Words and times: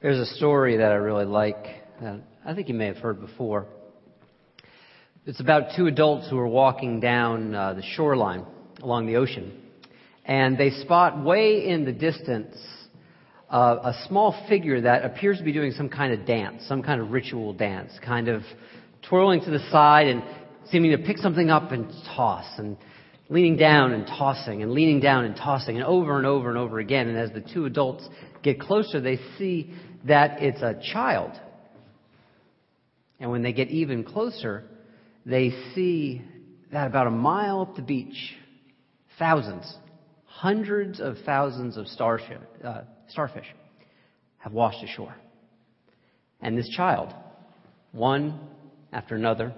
There's 0.00 0.20
a 0.20 0.32
story 0.36 0.76
that 0.76 0.92
I 0.92 0.94
really 0.94 1.24
like 1.24 1.56
that 2.00 2.20
I 2.46 2.54
think 2.54 2.68
you 2.68 2.74
may 2.74 2.86
have 2.86 2.98
heard 2.98 3.20
before. 3.20 3.66
It's 5.26 5.40
about 5.40 5.74
two 5.76 5.88
adults 5.88 6.30
who 6.30 6.38
are 6.38 6.46
walking 6.46 7.00
down 7.00 7.52
uh, 7.52 7.74
the 7.74 7.82
shoreline 7.82 8.46
along 8.80 9.08
the 9.08 9.16
ocean, 9.16 9.60
and 10.24 10.56
they 10.56 10.70
spot 10.70 11.24
way 11.24 11.66
in 11.66 11.84
the 11.84 11.90
distance 11.90 12.56
uh, 13.50 13.92
a 13.92 14.06
small 14.06 14.40
figure 14.48 14.82
that 14.82 15.04
appears 15.04 15.38
to 15.38 15.44
be 15.44 15.52
doing 15.52 15.72
some 15.72 15.88
kind 15.88 16.12
of 16.12 16.24
dance, 16.24 16.64
some 16.68 16.80
kind 16.80 17.00
of 17.00 17.10
ritual 17.10 17.52
dance, 17.52 17.90
kind 18.06 18.28
of 18.28 18.42
twirling 19.08 19.40
to 19.40 19.50
the 19.50 19.68
side 19.72 20.06
and 20.06 20.22
seeming 20.70 20.92
to 20.92 20.98
pick 20.98 21.18
something 21.18 21.50
up 21.50 21.72
and 21.72 21.90
toss, 22.14 22.46
and 22.58 22.76
leaning 23.28 23.56
down 23.56 23.90
and 23.90 24.06
tossing, 24.06 24.62
and 24.62 24.70
leaning 24.70 25.00
down 25.00 25.24
and 25.24 25.34
tossing, 25.34 25.74
and 25.74 25.84
over 25.84 26.18
and 26.18 26.24
over 26.26 26.48
and 26.50 26.56
over 26.56 26.78
again. 26.78 27.08
And 27.08 27.18
as 27.18 27.32
the 27.32 27.40
two 27.52 27.66
adults 27.66 28.08
get 28.44 28.60
closer, 28.60 29.00
they 29.00 29.18
see 29.38 29.74
that 30.08 30.42
it's 30.42 30.62
a 30.62 30.80
child. 30.92 31.32
And 33.20 33.30
when 33.30 33.42
they 33.42 33.52
get 33.52 33.68
even 33.68 34.04
closer, 34.04 34.64
they 35.24 35.50
see 35.74 36.22
that 36.72 36.86
about 36.86 37.06
a 37.06 37.10
mile 37.10 37.62
up 37.62 37.76
the 37.76 37.82
beach, 37.82 38.34
thousands, 39.18 39.76
hundreds 40.24 41.00
of 41.00 41.16
thousands 41.24 41.76
of 41.76 41.86
starfish, 41.88 42.38
uh, 42.64 42.82
starfish 43.08 43.46
have 44.38 44.52
washed 44.52 44.82
ashore. 44.84 45.14
And 46.40 46.56
this 46.56 46.68
child, 46.68 47.12
one 47.92 48.38
after 48.92 49.14
another 49.14 49.52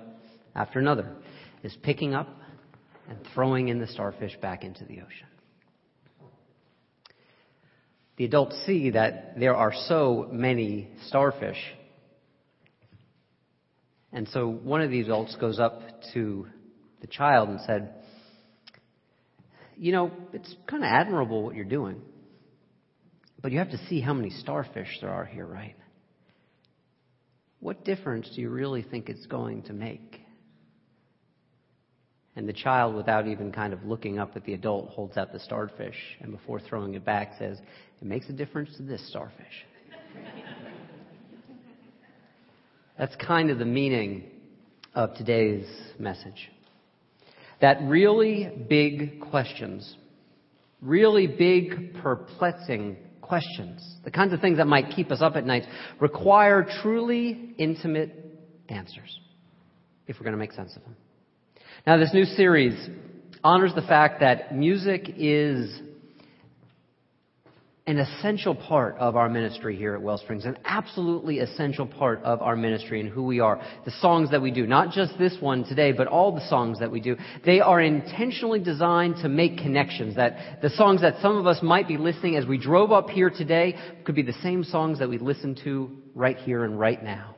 after 0.55 0.79
another, 0.79 1.09
is 1.63 1.77
picking 1.83 2.15
up 2.15 2.29
and 3.09 3.19
throwing 3.35 3.69
in 3.69 3.79
the 3.79 3.87
starfish 3.87 4.37
back 4.41 4.65
into 4.65 4.85
the 4.85 5.01
ocean. 5.01 5.30
The 8.21 8.27
adults 8.27 8.63
see 8.67 8.91
that 8.91 9.41
there 9.41 9.57
are 9.57 9.73
so 9.89 10.29
many 10.31 10.91
starfish. 11.07 11.57
And 14.13 14.29
so 14.29 14.47
one 14.47 14.83
of 14.83 14.91
the 14.91 15.01
adults 15.01 15.35
goes 15.37 15.59
up 15.59 15.81
to 16.13 16.47
the 17.01 17.07
child 17.07 17.49
and 17.49 17.61
said, 17.63 17.95
You 19.75 19.93
know, 19.93 20.11
it's 20.35 20.55
kind 20.67 20.85
of 20.85 20.89
admirable 20.89 21.43
what 21.43 21.55
you're 21.55 21.65
doing, 21.65 22.03
but 23.41 23.53
you 23.53 23.59
have 23.59 23.71
to 23.71 23.81
see 23.89 24.03
how 24.03 24.13
many 24.13 24.29
starfish 24.29 24.99
there 25.01 25.09
are 25.09 25.25
here, 25.25 25.47
right? 25.47 25.77
What 27.61 27.87
difference 27.87 28.31
do 28.35 28.43
you 28.43 28.51
really 28.51 28.83
think 28.83 29.09
it's 29.09 29.25
going 29.25 29.63
to 29.63 29.73
make? 29.73 30.21
And 32.37 32.47
the 32.47 32.53
child, 32.53 32.95
without 32.95 33.27
even 33.27 33.51
kind 33.51 33.73
of 33.73 33.83
looking 33.85 34.19
up 34.19 34.37
at 34.37 34.45
the 34.45 34.53
adult, 34.53 34.91
holds 34.91 35.17
out 35.17 35.33
the 35.33 35.41
starfish 35.41 35.97
and 36.21 36.33
before 36.33 36.61
throwing 36.61 36.95
it 36.95 37.05
back 37.05 37.33
says, 37.39 37.59
It 38.01 38.07
makes 38.07 38.29
a 38.29 38.33
difference 38.33 38.75
to 38.77 38.83
this 38.83 39.07
starfish. 39.11 39.67
That's 42.99 43.15
kind 43.17 43.51
of 43.51 43.59
the 43.59 43.65
meaning 43.65 44.25
of 44.95 45.15
today's 45.15 45.67
message. 45.99 46.51
That 47.61 47.79
really 47.83 48.51
big 48.69 49.21
questions, 49.21 49.97
really 50.81 51.27
big, 51.27 51.95
perplexing 52.03 52.97
questions, 53.21 53.97
the 54.05 54.11
kinds 54.11 54.33
of 54.33 54.41
things 54.41 54.57
that 54.57 54.67
might 54.67 54.91
keep 54.95 55.13
us 55.13 55.21
up 55.21 55.37
at 55.37 55.47
night, 55.47 55.65
require 56.01 56.67
truly 56.83 57.55
intimate 57.59 58.39
answers 58.69 59.19
if 60.07 60.17
we're 60.17 60.25
going 60.25 60.33
to 60.33 60.39
make 60.39 60.53
sense 60.53 60.75
of 60.75 60.83
them. 60.83 60.97
Now, 61.87 61.97
this 61.97 62.13
new 62.13 62.25
series 62.25 62.89
honors 63.45 63.73
the 63.75 63.83
fact 63.83 64.21
that 64.21 64.55
music 64.55 65.15
is 65.17 65.81
an 67.87 67.99
essential 67.99 68.55
part 68.55 68.97
of 68.99 69.17
our 69.17 69.29
ministry 69.29 69.77
here 69.77 69.95
at 69.95 70.01
Wellsprings, 70.01 70.45
an 70.45 70.59
absolutely 70.65 71.39
essential 71.39 71.87
part 71.87 72.23
of 72.23 72.43
our 72.43 72.55
ministry 72.55 73.01
and 73.01 73.09
who 73.09 73.25
we 73.25 73.41
are. 73.41 73.61
The 73.85 73.91
songs 74.01 74.31
that 74.31 74.43
we 74.43 74.51
do, 74.51 74.67
not 74.67 74.93
just 74.93 75.19
this 75.19 75.37
one 75.41 75.65
today, 75.65 75.93
but 75.93 76.07
all 76.07 76.35
the 76.35 76.47
songs 76.49 76.79
that 76.81 76.91
we 76.91 77.01
do, 77.01 77.17
they 77.45 77.61
are 77.61 77.81
intentionally 77.81 78.61
designed 78.61 79.17
to 79.23 79.29
make 79.29 79.59
connections. 79.59 80.17
That 80.17 80.61
the 80.63 80.71
songs 80.71 81.01
that 81.01 81.21
some 81.23 81.37
of 81.37 81.47
us 81.47 81.63
might 81.63 81.89
be 81.89 81.97
listening 81.97 82.37
as 82.37 82.47
we 82.47 82.59
drove 82.59 82.93
up 82.93 83.09
here 83.09 83.31
today 83.31 83.77
could 84.05 84.15
be 84.15 84.23
the 84.23 84.35
same 84.43 84.63
songs 84.63 84.99
that 84.99 85.09
we 85.09 85.19
listen 85.19 85.57
to 85.65 85.91
right 86.15 86.37
here 86.37 86.65
and 86.65 86.79
right 86.79 87.03
now. 87.03 87.37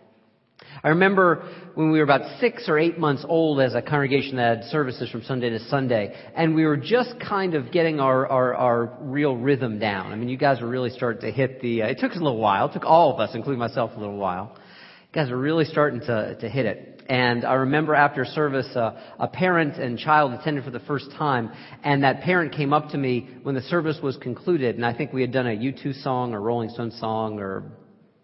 I 0.84 0.88
remember 0.88 1.48
when 1.74 1.92
we 1.92 1.98
were 1.98 2.04
about 2.04 2.40
six 2.40 2.68
or 2.68 2.78
eight 2.78 2.98
months 2.98 3.24
old 3.28 3.60
as 3.60 3.74
a 3.74 3.82
congregation 3.82 4.36
that 4.36 4.58
had 4.58 4.64
services 4.66 5.10
from 5.10 5.22
Sunday 5.22 5.50
to 5.50 5.60
Sunday, 5.68 6.14
and 6.34 6.54
we 6.54 6.64
were 6.64 6.76
just 6.76 7.14
kind 7.20 7.54
of 7.54 7.70
getting 7.70 8.00
our, 8.00 8.26
our, 8.26 8.54
our 8.54 8.98
real 9.00 9.36
rhythm 9.36 9.78
down. 9.78 10.12
I 10.12 10.16
mean, 10.16 10.28
you 10.28 10.36
guys 10.36 10.60
were 10.60 10.68
really 10.68 10.90
starting 10.90 11.22
to 11.22 11.30
hit 11.30 11.60
the, 11.60 11.82
uh, 11.82 11.86
it 11.86 11.98
took 11.98 12.10
us 12.10 12.16
a 12.16 12.20
little 12.22 12.40
while, 12.40 12.68
it 12.68 12.72
took 12.72 12.84
all 12.84 13.14
of 13.14 13.20
us, 13.20 13.30
including 13.34 13.60
myself, 13.60 13.92
a 13.96 14.00
little 14.00 14.16
while. 14.16 14.56
You 14.56 15.22
guys 15.22 15.30
were 15.30 15.38
really 15.38 15.66
starting 15.66 16.00
to, 16.00 16.36
to 16.40 16.48
hit 16.48 16.66
it. 16.66 16.92
And 17.08 17.44
I 17.44 17.54
remember 17.54 17.94
after 17.94 18.24
service, 18.24 18.68
uh, 18.74 18.98
a 19.18 19.28
parent 19.28 19.76
and 19.76 19.98
child 19.98 20.32
attended 20.32 20.64
for 20.64 20.70
the 20.70 20.80
first 20.80 21.10
time, 21.18 21.50
and 21.84 22.04
that 22.04 22.22
parent 22.22 22.52
came 22.52 22.72
up 22.72 22.90
to 22.90 22.98
me 22.98 23.28
when 23.42 23.54
the 23.54 23.62
service 23.62 23.98
was 24.02 24.16
concluded, 24.16 24.76
and 24.76 24.86
I 24.86 24.96
think 24.96 25.12
we 25.12 25.20
had 25.20 25.32
done 25.32 25.46
a 25.46 25.50
U2 25.50 26.02
song 26.02 26.32
or 26.32 26.40
Rolling 26.40 26.70
Stone 26.70 26.92
song 26.92 27.38
or 27.38 27.72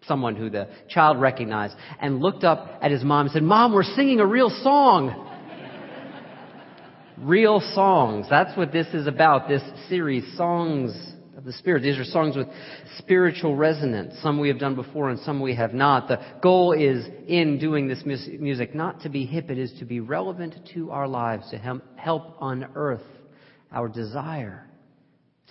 someone 0.09 0.35
who 0.35 0.49
the 0.49 0.67
child 0.89 1.21
recognized, 1.21 1.75
and 2.01 2.19
looked 2.19 2.43
up 2.43 2.79
at 2.81 2.91
his 2.91 3.03
mom 3.03 3.27
and 3.27 3.31
said, 3.31 3.43
Mom, 3.43 3.73
we're 3.73 3.83
singing 3.83 4.19
a 4.19 4.25
real 4.25 4.49
song. 4.49 5.27
real 7.17 7.61
songs. 7.73 8.25
That's 8.29 8.57
what 8.57 8.73
this 8.73 8.87
is 8.87 9.07
about, 9.07 9.47
this 9.47 9.61
series, 9.87 10.25
Songs 10.35 10.91
of 11.37 11.45
the 11.45 11.53
Spirit. 11.53 11.83
These 11.83 11.97
are 11.97 12.03
songs 12.03 12.35
with 12.35 12.47
spiritual 12.97 13.55
resonance. 13.55 14.15
Some 14.21 14.39
we 14.39 14.49
have 14.49 14.59
done 14.59 14.75
before 14.75 15.09
and 15.09 15.19
some 15.19 15.39
we 15.39 15.55
have 15.55 15.73
not. 15.73 16.09
The 16.09 16.19
goal 16.41 16.73
is 16.73 17.05
in 17.27 17.59
doing 17.59 17.87
this 17.87 18.03
music 18.03 18.75
not 18.75 19.01
to 19.03 19.09
be 19.09 19.25
hip, 19.25 19.49
it 19.49 19.57
is 19.57 19.71
to 19.79 19.85
be 19.85 20.01
relevant 20.01 20.55
to 20.73 20.91
our 20.91 21.07
lives, 21.07 21.49
to 21.51 21.81
help 21.97 22.37
unearth 22.41 23.03
our 23.71 23.87
desire 23.87 24.68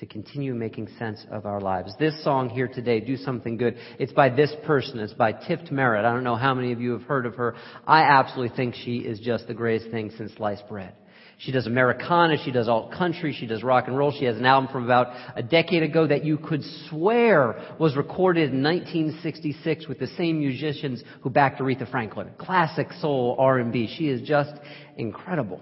to 0.00 0.06
continue 0.06 0.54
making 0.54 0.88
sense 0.98 1.26
of 1.30 1.44
our 1.44 1.60
lives. 1.60 1.92
This 1.98 2.22
song 2.22 2.48
here 2.48 2.68
today, 2.68 3.00
Do 3.00 3.16
Something 3.16 3.56
Good, 3.56 3.76
it's 3.98 4.12
by 4.12 4.28
this 4.28 4.54
person. 4.64 5.00
It's 5.00 5.12
by 5.12 5.32
Tift 5.32 5.72
Merritt. 5.72 6.04
I 6.04 6.12
don't 6.12 6.24
know 6.24 6.36
how 6.36 6.54
many 6.54 6.72
of 6.72 6.80
you 6.80 6.92
have 6.92 7.02
heard 7.02 7.26
of 7.26 7.34
her. 7.34 7.56
I 7.86 8.02
absolutely 8.02 8.56
think 8.56 8.74
she 8.74 8.98
is 8.98 9.18
just 9.18 9.48
the 9.48 9.54
greatest 9.54 9.90
thing 9.90 10.12
since 10.16 10.32
sliced 10.34 10.68
bread. 10.68 10.94
She 11.38 11.52
does 11.52 11.66
Americana, 11.66 12.36
she 12.44 12.50
does 12.50 12.68
alt 12.68 12.92
country, 12.92 13.32
she 13.32 13.46
does 13.46 13.62
rock 13.62 13.86
and 13.86 13.96
roll. 13.96 14.10
She 14.10 14.24
has 14.24 14.36
an 14.36 14.44
album 14.44 14.70
from 14.72 14.84
about 14.84 15.08
a 15.36 15.42
decade 15.42 15.84
ago 15.84 16.06
that 16.06 16.24
you 16.24 16.36
could 16.36 16.62
swear 16.88 17.76
was 17.78 17.96
recorded 17.96 18.52
in 18.52 18.62
1966 18.62 19.86
with 19.86 20.00
the 20.00 20.08
same 20.08 20.40
musicians 20.40 21.02
who 21.22 21.30
backed 21.30 21.60
Aretha 21.60 21.88
Franklin. 21.90 22.30
Classic 22.38 22.92
soul 23.00 23.36
R&B. 23.38 23.94
She 23.96 24.08
is 24.08 24.26
just 24.26 24.52
incredible. 24.96 25.60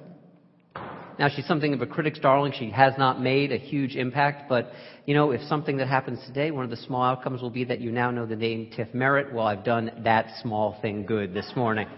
Now 1.19 1.29
she's 1.29 1.47
something 1.47 1.73
of 1.73 1.81
a 1.81 1.87
critic's 1.87 2.19
darling. 2.19 2.53
She 2.59 2.71
has 2.71 2.93
not 2.99 3.21
made 3.21 3.51
a 3.51 3.57
huge 3.57 3.97
impact, 3.97 4.49
but 4.49 4.71
you 5.07 5.15
know, 5.15 5.31
if 5.31 5.41
something 5.43 5.79
that 5.79 5.89
happens 5.89 6.19
today, 6.27 6.51
one 6.51 6.65
of 6.65 6.71
the 6.71 6.77
small 6.77 7.03
outcomes 7.03 7.41
will 7.41 7.51
be 7.51 7.65
that 7.65 7.81
you 7.81 7.91
now 7.91 8.11
know 8.11 8.27
the 8.27 8.37
name 8.37 8.71
Tift 8.77 8.93
Merritt. 8.93 9.33
Well, 9.33 9.47
I've 9.47 9.65
done 9.65 10.03
that 10.05 10.27
small 10.43 10.79
thing 10.83 11.07
good 11.07 11.33
this 11.33 11.51
morning. 11.57 11.89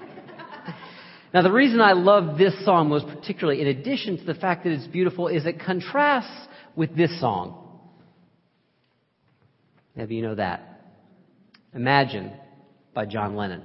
now 1.34 1.43
the 1.43 1.51
reason 1.51 1.81
I 1.81 1.93
love 1.93 2.39
this 2.39 2.65
song 2.65 2.89
most 2.89 3.06
particularly, 3.09 3.61
in 3.61 3.67
addition 3.67 4.19
to 4.19 4.25
the 4.25 4.34
fact 4.34 4.62
that 4.65 4.73
it's 4.73 4.87
beautiful, 4.87 5.27
is 5.27 5.47
it 5.47 5.61
contrasts 5.61 6.49
with 6.77 6.97
this 6.97 7.21
song. 7.21 7.65
Maybe 9.97 10.15
you 10.15 10.23
know 10.23 10.37
that. 10.37 10.81
Imagine 11.75 12.33
by 12.95 13.05
John 13.05 13.35
Lennon. 13.35 13.62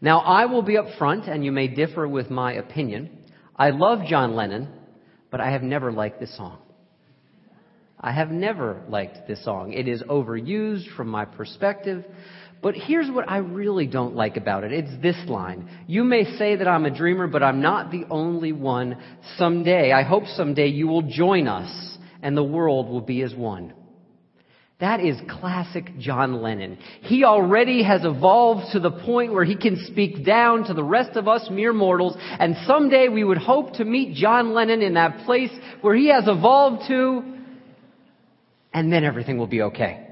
Now 0.00 0.20
I 0.20 0.46
will 0.46 0.62
be 0.62 0.76
up 0.76 0.86
front 0.96 1.26
and 1.26 1.44
you 1.44 1.50
may 1.50 1.66
differ 1.66 2.06
with 2.06 2.30
my 2.30 2.52
opinion. 2.52 3.17
I 3.58 3.70
love 3.70 4.06
John 4.06 4.36
Lennon, 4.36 4.68
but 5.30 5.40
I 5.40 5.50
have 5.50 5.62
never 5.62 5.90
liked 5.90 6.20
this 6.20 6.36
song. 6.36 6.58
I 8.00 8.12
have 8.12 8.30
never 8.30 8.80
liked 8.88 9.26
this 9.26 9.44
song. 9.44 9.72
It 9.72 9.88
is 9.88 10.02
overused 10.04 10.94
from 10.96 11.08
my 11.08 11.24
perspective. 11.24 12.04
But 12.62 12.74
here's 12.74 13.10
what 13.10 13.28
I 13.28 13.38
really 13.38 13.86
don't 13.86 14.14
like 14.14 14.36
about 14.36 14.62
it. 14.62 14.72
It's 14.72 15.02
this 15.02 15.16
line. 15.28 15.68
You 15.88 16.04
may 16.04 16.36
say 16.36 16.56
that 16.56 16.68
I'm 16.68 16.86
a 16.86 16.96
dreamer, 16.96 17.26
but 17.26 17.42
I'm 17.42 17.60
not 17.60 17.90
the 17.90 18.04
only 18.10 18.52
one. 18.52 18.96
Someday, 19.36 19.92
I 19.92 20.04
hope 20.04 20.24
someday 20.26 20.68
you 20.68 20.86
will 20.86 21.02
join 21.02 21.48
us 21.48 21.98
and 22.22 22.36
the 22.36 22.44
world 22.44 22.88
will 22.88 23.00
be 23.00 23.22
as 23.22 23.34
one. 23.34 23.72
That 24.80 25.00
is 25.00 25.18
classic 25.28 25.98
John 25.98 26.40
Lennon. 26.40 26.78
He 27.00 27.24
already 27.24 27.82
has 27.82 28.04
evolved 28.04 28.72
to 28.72 28.80
the 28.80 28.92
point 28.92 29.32
where 29.32 29.44
he 29.44 29.56
can 29.56 29.76
speak 29.86 30.24
down 30.24 30.64
to 30.64 30.74
the 30.74 30.84
rest 30.84 31.16
of 31.16 31.26
us 31.26 31.48
mere 31.50 31.72
mortals, 31.72 32.16
and 32.38 32.56
someday 32.64 33.08
we 33.08 33.24
would 33.24 33.38
hope 33.38 33.72
to 33.74 33.84
meet 33.84 34.14
John 34.14 34.54
Lennon 34.54 34.82
in 34.82 34.94
that 34.94 35.24
place 35.26 35.50
where 35.80 35.96
he 35.96 36.08
has 36.10 36.28
evolved 36.28 36.86
to, 36.86 37.24
and 38.72 38.92
then 38.92 39.02
everything 39.02 39.36
will 39.36 39.48
be 39.48 39.62
okay. 39.62 40.07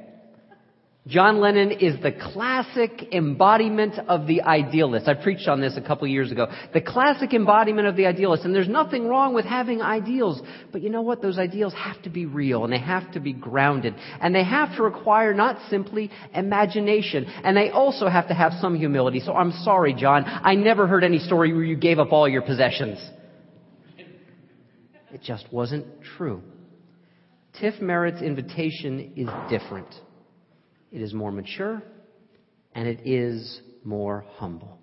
John 1.07 1.39
Lennon 1.39 1.71
is 1.71 2.03
the 2.03 2.11
classic 2.11 3.13
embodiment 3.13 3.97
of 4.09 4.27
the 4.27 4.43
idealist. 4.43 5.07
I 5.07 5.15
preached 5.15 5.47
on 5.47 5.61
this 5.61 5.77
a 5.77 5.81
couple 5.81 6.09
years 6.09 6.33
ago. 6.33 6.49
The 6.75 6.81
classic 6.81 7.33
embodiment 7.33 7.87
of 7.87 7.95
the 7.95 8.07
idealist. 8.07 8.45
And 8.45 8.53
there's 8.53 8.69
nothing 8.69 9.07
wrong 9.07 9.33
with 9.33 9.45
having 9.45 9.81
ideals. 9.81 10.43
But 10.73 10.83
you 10.83 10.91
know 10.91 11.03
what? 11.03 11.23
Those 11.23 11.39
ideals 11.39 11.73
have 11.75 12.03
to 12.03 12.11
be 12.11 12.27
real 12.27 12.65
and 12.65 12.73
they 12.73 12.81
have 12.81 13.13
to 13.13 13.21
be 13.21 13.33
grounded. 13.33 13.95
And 14.21 14.35
they 14.35 14.43
have 14.43 14.75
to 14.77 14.83
require 14.83 15.33
not 15.33 15.59
simply 15.71 16.11
imagination. 16.35 17.25
And 17.27 17.57
they 17.57 17.71
also 17.71 18.09
have 18.09 18.27
to 18.27 18.35
have 18.35 18.55
some 18.61 18.75
humility. 18.75 19.21
So 19.21 19.33
I'm 19.33 19.53
sorry, 19.63 19.95
John. 19.95 20.25
I 20.27 20.57
never 20.57 20.89
heard 20.89 21.05
any 21.05 21.21
story 21.21 21.53
where 21.53 21.63
you 21.63 21.77
gave 21.77 22.01
up 22.01 22.13
all 22.13 22.29
your 22.29 22.43
possessions. 22.43 22.99
It 25.13 25.23
just 25.23 25.47
wasn't 25.53 25.87
true. 26.17 26.43
Tift 27.63 27.81
Merritt's 27.81 28.23
invitation 28.23 29.13
is 29.17 29.29
different. 29.49 29.87
It 30.93 31.03
is 31.03 31.13
more 31.13 31.33
mature, 31.33 31.83
and 32.75 32.89
it 32.89 33.07
is 33.07 33.61
more 33.85 34.25
humble. 34.37 34.79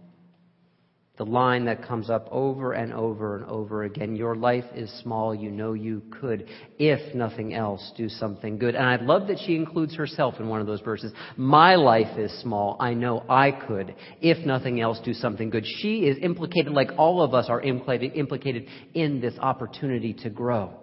The 1.15 1.25
line 1.25 1.65
that 1.65 1.85
comes 1.87 2.09
up 2.09 2.27
over 2.31 2.73
and 2.73 2.91
over 2.91 3.37
and 3.37 3.45
over 3.45 3.83
again, 3.83 4.15
your 4.15 4.35
life 4.35 4.63
is 4.73 4.91
small, 5.03 5.35
you 5.35 5.51
know 5.51 5.73
you 5.73 6.01
could, 6.19 6.49
if 6.79 7.13
nothing 7.13 7.53
else, 7.53 7.91
do 7.95 8.09
something 8.09 8.57
good. 8.57 8.73
And 8.73 8.83
I 8.83 8.95
love 8.95 9.27
that 9.27 9.37
she 9.45 9.55
includes 9.55 9.95
herself 9.95 10.39
in 10.39 10.49
one 10.49 10.59
of 10.59 10.65
those 10.65 10.81
verses. 10.81 11.13
My 11.37 11.75
life 11.75 12.17
is 12.17 12.31
small, 12.41 12.77
I 12.79 12.95
know 12.95 13.23
I 13.29 13.51
could, 13.51 13.93
if 14.21 14.43
nothing 14.43 14.81
else, 14.81 14.99
do 15.05 15.13
something 15.13 15.51
good. 15.51 15.65
She 15.81 16.05
is 16.07 16.17
implicated 16.19 16.73
like 16.73 16.89
all 16.97 17.21
of 17.21 17.35
us 17.35 17.45
are 17.47 17.61
implicated 17.61 18.65
in 18.95 19.21
this 19.21 19.37
opportunity 19.37 20.15
to 20.15 20.31
grow. 20.31 20.73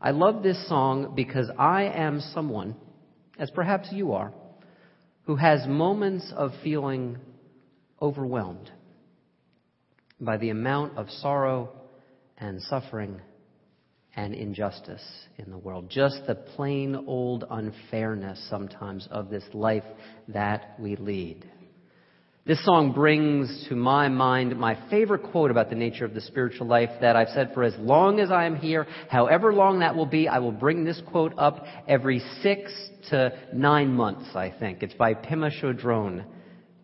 I 0.00 0.12
love 0.12 0.44
this 0.44 0.68
song 0.68 1.14
because 1.16 1.50
I 1.58 1.84
am 1.86 2.20
someone 2.32 2.76
as 3.42 3.50
perhaps 3.50 3.88
you 3.90 4.12
are, 4.12 4.32
who 5.24 5.34
has 5.34 5.66
moments 5.66 6.32
of 6.36 6.52
feeling 6.62 7.18
overwhelmed 8.00 8.70
by 10.20 10.36
the 10.36 10.50
amount 10.50 10.96
of 10.96 11.10
sorrow 11.10 11.68
and 12.38 12.62
suffering 12.62 13.20
and 14.14 14.32
injustice 14.32 15.02
in 15.38 15.50
the 15.50 15.58
world. 15.58 15.90
Just 15.90 16.20
the 16.28 16.36
plain 16.36 16.94
old 16.94 17.44
unfairness 17.50 18.46
sometimes 18.48 19.08
of 19.10 19.28
this 19.28 19.44
life 19.52 19.82
that 20.28 20.76
we 20.78 20.94
lead. 20.94 21.44
This 22.44 22.64
song 22.64 22.90
brings 22.90 23.66
to 23.68 23.76
my 23.76 24.08
mind 24.08 24.58
my 24.58 24.76
favorite 24.90 25.22
quote 25.30 25.52
about 25.52 25.70
the 25.70 25.76
nature 25.76 26.04
of 26.04 26.12
the 26.12 26.20
spiritual 26.20 26.66
life 26.66 26.90
that 27.00 27.14
I've 27.14 27.28
said 27.28 27.54
for 27.54 27.62
as 27.62 27.74
long 27.78 28.18
as 28.18 28.32
I 28.32 28.46
am 28.46 28.56
here, 28.56 28.84
however 29.08 29.54
long 29.54 29.78
that 29.78 29.94
will 29.94 30.06
be, 30.06 30.26
I 30.26 30.40
will 30.40 30.50
bring 30.50 30.82
this 30.82 31.00
quote 31.06 31.34
up 31.38 31.64
every 31.86 32.18
six 32.42 32.72
to 33.10 33.30
nine 33.54 33.92
months, 33.92 34.34
I 34.34 34.52
think. 34.58 34.82
It's 34.82 34.94
by 34.94 35.14
Pema 35.14 35.52
Chodron 35.62 36.24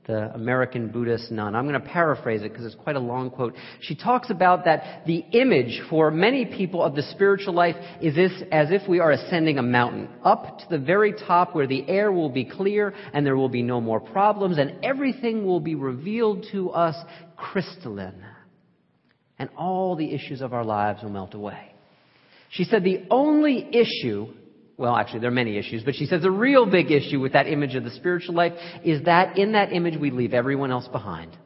the 0.08 0.34
American 0.34 0.88
Buddhist 0.88 1.31
nun. 1.31 1.55
I'm 1.55 1.69
going 1.69 1.78
to 1.78 1.87
paraphrase 1.87 2.40
it 2.40 2.49
because 2.49 2.64
it's 2.64 2.75
quite 2.75 2.96
a 2.96 3.00
long 3.00 3.31
quote. 3.31 3.55
She 3.82 3.94
talks 3.94 4.31
about 4.31 4.64
that 4.64 5.02
the 5.06 5.19
image 5.32 5.82
for 5.90 6.10
many 6.10 6.46
people 6.46 6.82
of 6.82 6.94
the 6.94 7.02
spiritual 7.02 7.52
life 7.52 7.76
is 8.00 8.14
this, 8.14 8.32
as 8.50 8.70
if 8.70 8.88
we 8.88 9.00
are 9.00 9.12
ascending 9.12 9.58
a 9.58 9.62
mountain 9.62 10.08
up 10.25 10.60
to 10.60 10.64
the 10.70 10.78
very 10.78 11.12
top 11.12 11.55
where 11.55 11.66
the 11.66 11.87
air 11.87 12.10
will 12.10 12.31
be 12.31 12.46
clear 12.46 12.94
and 13.12 13.26
there 13.26 13.37
will 13.37 13.50
be 13.50 13.62
no 13.62 13.82
more 13.82 14.00
problems 14.00 14.56
and 14.56 14.82
everything 14.82 15.44
will 15.44 15.60
be 15.60 15.75
revealed 15.75 16.46
to 16.52 16.70
us 16.70 16.96
crystalline. 17.37 18.25
And 19.38 19.50
all 19.58 19.94
the 19.94 20.14
issues 20.14 20.40
of 20.40 20.55
our 20.55 20.64
lives 20.64 21.02
will 21.02 21.10
melt 21.10 21.34
away. 21.34 21.75
She 22.49 22.64
said 22.64 22.82
the 22.82 23.05
only 23.10 23.69
issue 23.76 24.28
well, 24.79 24.95
actually, 24.95 25.19
there 25.19 25.29
are 25.31 25.35
many 25.35 25.59
issues, 25.59 25.83
but 25.83 25.97
she 25.97 26.07
says 26.07 26.23
the 26.23 26.31
real 26.31 26.65
big 26.65 26.93
issue 26.93 27.19
with 27.19 27.33
that 27.33 27.49
image 27.49 27.75
of 27.75 27.83
the 27.83 27.91
spiritual 27.91 28.37
life 28.37 28.53
is 28.85 29.05
that 29.07 29.37
in 29.37 29.53
that 29.53 29.73
image 29.73 29.99
we 30.01 30.13
leave 30.13 30.33
everyone 30.33 30.71
else 30.71 30.87
behind. 30.87 31.37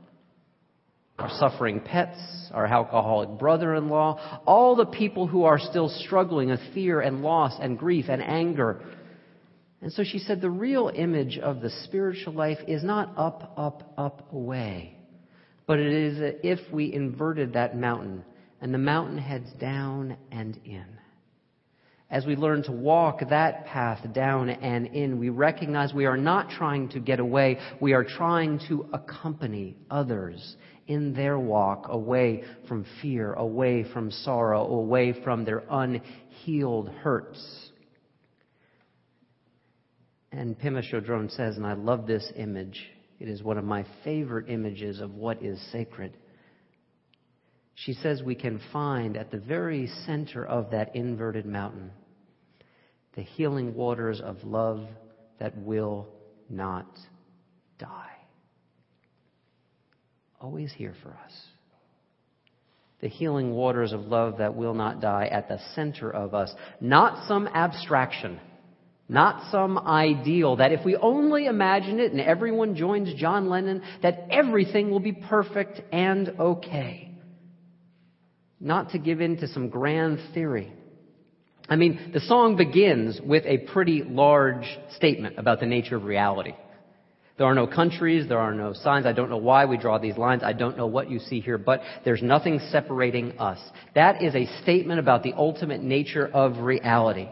Our 1.19 1.31
suffering 1.39 1.81
pets, 1.81 2.19
our 2.53 2.67
alcoholic 2.67 3.39
brother-in-law, 3.39 4.43
all 4.47 4.77
the 4.77 4.85
people 4.85 5.27
who 5.27 5.45
are 5.45 5.59
still 5.59 5.89
struggling 5.89 6.51
with 6.51 6.61
fear 6.75 7.01
and 7.01 7.23
loss 7.23 7.55
and 7.59 7.79
grief 7.79 8.05
and 8.11 8.23
anger. 8.23 8.83
And 9.81 9.91
so 9.95 10.05
she 10.05 10.19
said 10.19 10.43
the 10.43 10.51
real 10.51 10.93
image 10.95 11.39
of 11.39 11.63
the 11.63 11.71
spiritual 11.85 12.35
life 12.35 12.59
is 12.69 12.85
not 12.85 13.15
up, 13.17 13.55
up, 13.57 13.95
up, 13.97 14.31
away, 14.35 14.99
but 15.67 15.79
it 15.79 15.91
is 15.91 16.35
if 16.43 16.61
we 16.71 16.93
inverted 16.93 17.55
that 17.55 17.79
mountain 17.79 18.25
and 18.61 18.75
the 18.75 18.79
mountain 18.79 19.17
heads 19.17 19.49
down 19.59 20.19
and 20.31 20.61
in 20.67 20.99
as 22.13 22.27
we 22.27 22.37
learn 22.37 22.63
to 22.65 22.73
walk 22.73 23.21
that 23.31 23.65
path 23.65 23.99
down 24.13 24.51
and 24.51 24.87
in, 24.89 25.19
we 25.19 25.31
recognize 25.31 25.95
we 25.95 26.05
are 26.05 26.19
not 26.19 26.51
trying 26.51 26.91
to 26.91 27.01
get 27.01 27.19
away. 27.19 27.59
We 27.81 27.95
are 27.95 28.05
trying 28.05 28.61
to 28.69 28.87
accompany 28.93 29.79
others 29.91 30.57
in 30.87 31.15
their 31.15 31.39
walk 31.39 31.87
away 31.89 32.45
from 32.69 32.85
fear, 33.01 33.33
away 33.33 33.87
from 33.95 34.11
sorrow, 34.11 34.67
away 34.67 35.15
from 35.25 35.47
their 35.47 35.65
unhealed 35.71 36.91
hurts. 36.91 37.71
And 40.31 40.59
Pema 40.59 40.83
Chodron 40.83 41.35
says, 41.35 41.57
and 41.57 41.67
I 41.67 41.73
love 41.73 42.07
this 42.07 42.31
image, 42.37 42.79
it 43.21 43.29
is 43.29 43.43
one 43.43 43.57
of 43.57 43.65
my 43.65 43.87
favorite 44.05 44.51
images 44.51 45.01
of 45.01 45.15
what 45.15 45.43
is 45.43 45.59
sacred. 45.73 46.15
She 47.75 47.95
says 47.95 48.23
we 48.23 48.35
can 48.35 48.61
find 48.71 49.17
at 49.17 49.31
the 49.31 49.39
very 49.39 49.87
center 50.05 50.45
of 50.45 50.73
that 50.73 50.95
inverted 50.95 51.47
mountain 51.47 51.91
the 53.15 53.23
healing 53.23 53.75
waters 53.75 54.21
of 54.21 54.43
love 54.45 54.87
that 55.39 55.57
will 55.57 56.09
not 56.49 56.87
die. 57.79 58.11
Always 60.41 60.73
here 60.73 60.95
for 61.03 61.11
us. 61.11 61.33
The 63.01 63.09
healing 63.09 63.53
waters 63.53 63.93
of 63.93 64.03
love 64.03 64.39
that 64.39 64.55
will 64.55 64.75
not 64.75 65.01
die 65.01 65.27
at 65.27 65.49
the 65.49 65.59
center 65.75 66.11
of 66.11 66.35
us. 66.35 66.53
Not 66.81 67.27
some 67.27 67.49
abstraction. 67.49 68.39
Not 69.09 69.51
some 69.51 69.77
ideal 69.77 70.57
that 70.57 70.73
if 70.73 70.85
we 70.85 70.97
only 70.97 71.47
imagine 71.47 72.01
it 72.01 72.13
and 72.13 72.21
everyone 72.21 72.77
joins 72.77 73.13
John 73.15 73.49
Lennon, 73.49 73.83
that 74.03 74.27
everything 74.31 74.91
will 74.91 75.01
be 75.01 75.13
perfect 75.13 75.81
and 75.93 76.29
okay. 76.39 77.11
Not 78.61 78.91
to 78.91 78.99
give 78.99 79.21
in 79.21 79.37
to 79.39 79.49
some 79.49 79.69
grand 79.69 80.19
theory 80.33 80.73
I 81.69 81.77
mean, 81.77 82.11
the 82.13 82.21
song 82.21 82.57
begins 82.57 83.21
with 83.21 83.45
a 83.47 83.59
pretty 83.73 84.03
large 84.03 84.67
statement 84.97 85.39
about 85.39 85.61
the 85.61 85.67
nature 85.67 85.97
of 85.97 86.05
reality. 86.05 86.55
There 87.39 87.47
are 87.47 87.55
no 87.55 87.67
countries, 87.67 88.29
there 88.29 88.39
are 88.39 88.55
no 88.55 88.73
signs. 88.73 89.07
I 89.07 89.13
don't 89.13 89.31
know 89.31 89.39
why 89.39 89.65
we 89.65 89.77
draw 89.77 89.99
these 89.99 90.19
lines. 90.19 90.43
I 90.45 90.53
don't 90.53 90.77
know 90.77 90.87
what 90.87 91.11
you 91.11 91.19
see 91.19 91.41
here, 91.41 91.59
but 91.59 91.81
there's 92.05 92.23
nothing 92.23 92.61
separating 92.71 93.39
us. 93.39 93.59
That 93.95 94.23
is 94.23 94.35
a 94.35 94.47
statement 94.63 95.01
about 95.01 95.23
the 95.23 95.33
ultimate 95.33 95.83
nature 95.83 96.29
of 96.29 96.59
reality. 96.59 97.29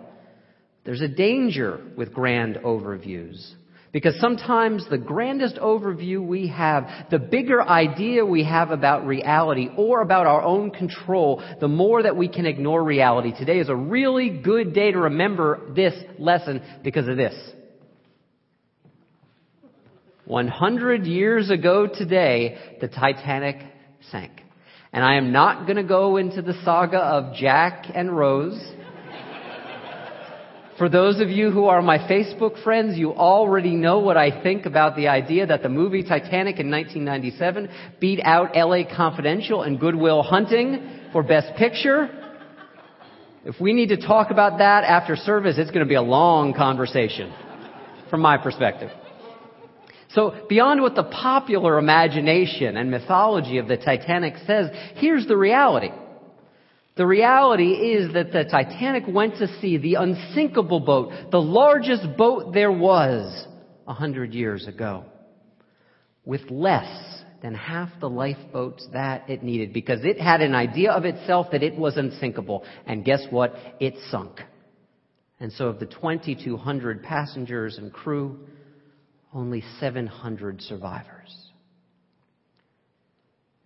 There's 0.85 1.03
a 1.03 1.09
danger 1.09 1.81
with 1.97 2.15
grand 2.15 2.57
overviews. 2.57 3.55
Because 3.93 4.15
sometimes 4.21 4.87
the 4.89 4.99
grandest 4.99 5.57
overview 5.57 6.25
we 6.25 6.47
have, 6.49 6.89
the 7.11 7.19
bigger 7.19 7.61
idea 7.61 8.25
we 8.25 8.45
have 8.45 8.71
about 8.71 9.05
reality 9.05 9.69
or 9.77 10.01
about 10.01 10.27
our 10.27 10.43
own 10.43 10.71
control, 10.71 11.43
the 11.61 11.67
more 11.67 12.05
that 12.05 12.17
we 12.17 12.29
can 12.29 12.47
ignore 12.47 12.85
reality. 12.85 13.33
Today 13.37 13.59
is 13.59 13.69
a 13.69 13.75
really 13.75 14.31
good 14.31 14.75
day 14.75 14.93
to 14.93 14.99
remember 14.99 15.73
this 15.75 15.95
lesson 16.19 16.63
because 16.85 17.09
of 17.09 17.17
this. 17.17 17.35
100 20.25 21.07
years 21.07 21.51
ago 21.51 21.89
today, 21.89 22.77
the 22.81 22.87
Titanic 22.87 23.57
sank. 24.13 24.31
And 24.93 25.05
I 25.05 25.17
am 25.17 25.33
not 25.33 25.67
going 25.67 25.77
to 25.77 25.83
go 25.83 26.17
into 26.17 26.43
the 26.43 26.55
saga 26.65 26.99
of 26.99 27.35
Jack 27.35 27.87
and 27.93 28.17
Rose. 28.17 28.61
For 30.81 30.89
those 30.89 31.21
of 31.21 31.29
you 31.29 31.51
who 31.51 31.67
are 31.67 31.83
my 31.83 31.99
Facebook 31.99 32.65
friends, 32.65 32.97
you 32.97 33.13
already 33.13 33.77
know 33.77 33.99
what 33.99 34.17
I 34.17 34.43
think 34.43 34.65
about 34.65 34.97
the 34.97 35.09
idea 35.09 35.47
that 35.47 35.63
the 35.63 35.69
movie 35.69 36.03
Titanic 36.03 36.59
in 36.59 36.71
1997 36.71 37.69
beat 38.01 38.19
out 38.25 38.57
LA 38.57 38.85
Confidential 38.97 39.61
and 39.61 39.79
Good 39.79 39.95
Will 39.95 40.23
Hunting 40.23 41.11
for 41.13 41.23
Best 41.23 41.55
Picture. 41.59 42.09
If 43.45 43.61
we 43.61 43.75
need 43.75 43.91
to 43.91 43.99
talk 43.99 44.31
about 44.31 44.57
that 44.61 44.85
after 44.85 45.17
service, 45.17 45.57
it's 45.59 45.71
going 45.71 45.85
to 45.85 45.89
be 45.89 45.97
a 45.97 46.01
long 46.01 46.55
conversation 46.55 47.31
from 48.09 48.23
my 48.23 48.39
perspective. 48.39 48.89
So 50.15 50.47
beyond 50.49 50.81
what 50.81 50.95
the 50.95 51.05
popular 51.05 51.77
imagination 51.77 52.79
and 52.79 52.91
mythology 52.91 53.59
of 53.59 53.69
the 53.69 53.77
Titanic 53.77 54.37
says, 54.47 54.71
here's 54.95 55.27
the 55.27 55.37
reality. 55.37 55.91
The 57.01 57.07
reality 57.07 57.73
is 57.73 58.13
that 58.13 58.31
the 58.31 58.45
Titanic 58.45 59.05
went 59.09 59.39
to 59.39 59.49
sea, 59.59 59.79
the 59.79 59.95
unsinkable 59.95 60.81
boat, 60.81 61.31
the 61.31 61.41
largest 61.41 62.15
boat 62.19 62.53
there 62.53 62.71
was 62.71 63.47
a 63.89 63.95
hundred 63.95 64.35
years 64.35 64.69
ago, 64.69 65.07
with 66.27 66.43
less 66.51 67.23
than 67.41 67.55
half 67.55 67.89
the 68.01 68.11
lifeboats 68.11 68.87
that 68.93 69.31
it 69.31 69.43
needed 69.43 69.73
because 69.73 70.05
it 70.05 70.21
had 70.21 70.43
an 70.43 70.55
idea 70.55 70.93
of 70.93 71.07
itself 71.07 71.47
that 71.53 71.63
it 71.63 71.75
was 71.75 71.97
unsinkable. 71.97 72.65
And 72.85 73.03
guess 73.03 73.25
what? 73.31 73.55
It 73.81 73.95
sunk. 74.11 74.43
And 75.41 75.51
so 75.55 75.69
of 75.69 75.81
the 75.81 75.87
2,200 75.87 77.03
passengers 77.03 77.79
and 77.79 77.91
crew, 77.91 78.41
only 79.33 79.65
700 79.79 80.61
survivors. 80.61 81.50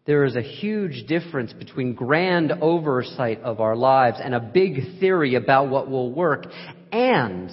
There 0.06 0.24
is 0.24 0.36
a 0.36 0.42
huge 0.42 1.06
difference 1.06 1.52
between 1.52 1.94
grand 1.94 2.52
oversight 2.52 3.40
of 3.40 3.60
our 3.60 3.74
lives 3.74 4.18
and 4.22 4.34
a 4.34 4.40
big 4.40 5.00
theory 5.00 5.34
about 5.34 5.68
what 5.68 5.90
will 5.90 6.12
work 6.12 6.46
and 6.92 7.50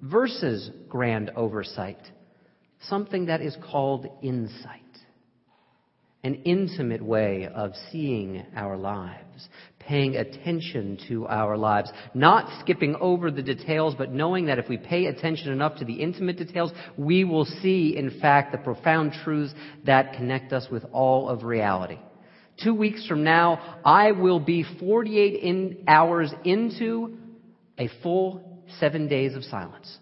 versus 0.00 0.70
grand 0.88 1.30
oversight, 1.36 2.00
something 2.88 3.26
that 3.26 3.42
is 3.42 3.56
called 3.70 4.06
insight 4.22 4.80
an 6.24 6.34
intimate 6.44 7.02
way 7.02 7.48
of 7.52 7.72
seeing 7.90 8.44
our 8.54 8.76
lives, 8.76 9.48
paying 9.86 10.16
attention 10.16 10.98
to 11.08 11.26
our 11.26 11.56
lives, 11.56 11.90
not 12.14 12.60
skipping 12.60 12.94
over 12.96 13.30
the 13.30 13.42
details, 13.42 13.94
but 13.96 14.12
knowing 14.12 14.46
that 14.46 14.58
if 14.58 14.68
we 14.68 14.76
pay 14.76 15.06
attention 15.06 15.52
enough 15.52 15.76
to 15.78 15.84
the 15.84 15.94
intimate 15.94 16.38
details, 16.38 16.72
we 16.96 17.24
will 17.24 17.44
see, 17.44 17.96
in 17.96 18.20
fact, 18.20 18.52
the 18.52 18.58
profound 18.58 19.12
truths 19.24 19.54
that 19.84 20.14
connect 20.14 20.52
us 20.52 20.66
with 20.70 20.84
all 20.92 21.28
of 21.28 21.42
reality. 21.42 21.98
Two 22.62 22.74
weeks 22.74 23.06
from 23.06 23.24
now, 23.24 23.80
I 23.84 24.12
will 24.12 24.40
be 24.40 24.64
48 24.78 25.42
in 25.42 25.84
hours 25.88 26.32
into 26.44 27.16
a 27.78 27.88
full 28.02 28.62
seven 28.78 29.08
days 29.08 29.34
of 29.34 29.42
silence. 29.44 29.98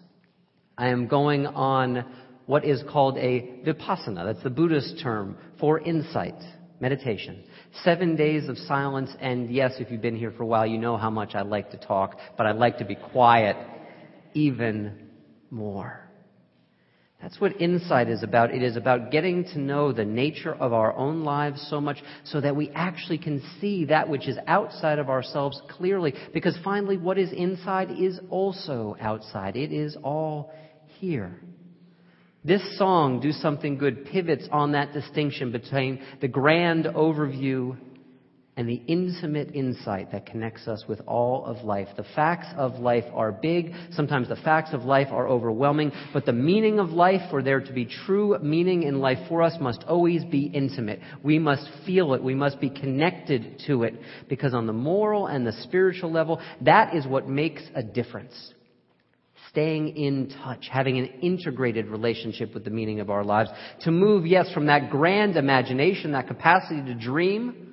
I 0.77 0.89
am 0.89 1.07
going 1.07 1.47
on 1.47 2.05
what 2.45 2.65
is 2.65 2.83
called 2.91 3.17
a 3.17 3.61
vipassana. 3.65 4.25
That's 4.25 4.43
the 4.43 4.49
Buddhist 4.49 4.99
term 5.01 5.37
for 5.59 5.79
insight, 5.79 6.35
meditation. 6.79 7.43
Seven 7.83 8.15
days 8.15 8.49
of 8.49 8.57
silence, 8.57 9.15
and 9.19 9.49
yes, 9.49 9.75
if 9.79 9.89
you've 9.91 10.01
been 10.01 10.17
here 10.17 10.31
for 10.31 10.43
a 10.43 10.47
while, 10.47 10.65
you 10.65 10.77
know 10.77 10.97
how 10.97 11.09
much 11.09 11.35
I 11.35 11.41
like 11.41 11.71
to 11.71 11.77
talk, 11.77 12.17
but 12.37 12.45
I 12.45 12.51
like 12.51 12.77
to 12.79 12.85
be 12.85 12.95
quiet 12.95 13.55
even 14.33 14.93
more. 15.49 16.01
That's 17.21 17.39
what 17.39 17.61
insight 17.61 18.09
is 18.09 18.23
about. 18.23 18.51
It 18.51 18.63
is 18.63 18.75
about 18.75 19.11
getting 19.11 19.45
to 19.45 19.59
know 19.59 19.91
the 19.93 20.03
nature 20.03 20.53
of 20.53 20.73
our 20.73 20.93
own 20.95 21.23
lives 21.23 21.65
so 21.69 21.79
much 21.79 21.97
so 22.23 22.41
that 22.41 22.55
we 22.55 22.71
actually 22.73 23.19
can 23.19 23.43
see 23.59 23.85
that 23.85 24.09
which 24.09 24.27
is 24.27 24.37
outside 24.47 24.97
of 24.97 25.07
ourselves 25.09 25.61
clearly. 25.69 26.15
Because 26.33 26.57
finally, 26.63 26.97
what 26.97 27.19
is 27.19 27.31
inside 27.31 27.91
is 27.91 28.19
also 28.29 28.95
outside. 28.99 29.55
It 29.55 29.71
is 29.71 29.95
all 30.03 30.49
here. 30.99 31.39
This 32.43 32.77
song, 32.79 33.19
Do 33.19 33.31
Something 33.31 33.77
Good, 33.77 34.05
pivots 34.05 34.47
on 34.51 34.71
that 34.71 34.93
distinction 34.93 35.51
between 35.51 36.01
the 36.21 36.27
grand 36.27 36.85
overview 36.85 37.77
and 38.57 38.67
the 38.67 38.81
intimate 38.87 39.53
insight 39.53 40.11
that 40.11 40.25
connects 40.25 40.67
us 40.67 40.83
with 40.87 41.01
all 41.05 41.45
of 41.45 41.63
life. 41.63 41.87
The 41.95 42.05
facts 42.15 42.47
of 42.57 42.79
life 42.79 43.03
are 43.13 43.31
big. 43.31 43.73
Sometimes 43.91 44.27
the 44.27 44.35
facts 44.37 44.73
of 44.73 44.85
life 44.85 45.09
are 45.11 45.27
overwhelming. 45.27 45.91
But 46.13 46.25
the 46.25 46.33
meaning 46.33 46.79
of 46.79 46.89
life, 46.89 47.21
for 47.29 47.43
there 47.43 47.61
to 47.61 47.73
be 47.73 47.85
true 47.85 48.35
meaning 48.39 48.83
in 48.83 48.99
life 48.99 49.19
for 49.29 49.43
us, 49.43 49.55
must 49.61 49.83
always 49.83 50.25
be 50.25 50.47
intimate. 50.47 50.99
We 51.23 51.37
must 51.37 51.69
feel 51.85 52.15
it. 52.15 52.23
We 52.23 52.33
must 52.33 52.59
be 52.59 52.71
connected 52.71 53.61
to 53.67 53.83
it. 53.83 53.93
Because 54.27 54.55
on 54.55 54.65
the 54.65 54.73
moral 54.73 55.27
and 55.27 55.45
the 55.45 55.53
spiritual 55.61 56.11
level, 56.11 56.41
that 56.61 56.95
is 56.95 57.05
what 57.05 57.29
makes 57.29 57.61
a 57.75 57.83
difference 57.83 58.53
staying 59.51 59.97
in 59.97 60.29
touch, 60.43 60.67
having 60.71 60.97
an 60.97 61.05
integrated 61.21 61.87
relationship 61.87 62.53
with 62.53 62.63
the 62.63 62.69
meaning 62.69 63.01
of 63.01 63.09
our 63.09 63.23
lives. 63.23 63.49
To 63.81 63.91
move, 63.91 64.25
yes, 64.25 64.51
from 64.53 64.67
that 64.67 64.89
grand 64.89 65.35
imagination, 65.35 66.13
that 66.13 66.27
capacity 66.27 66.81
to 66.85 66.95
dream, 66.95 67.67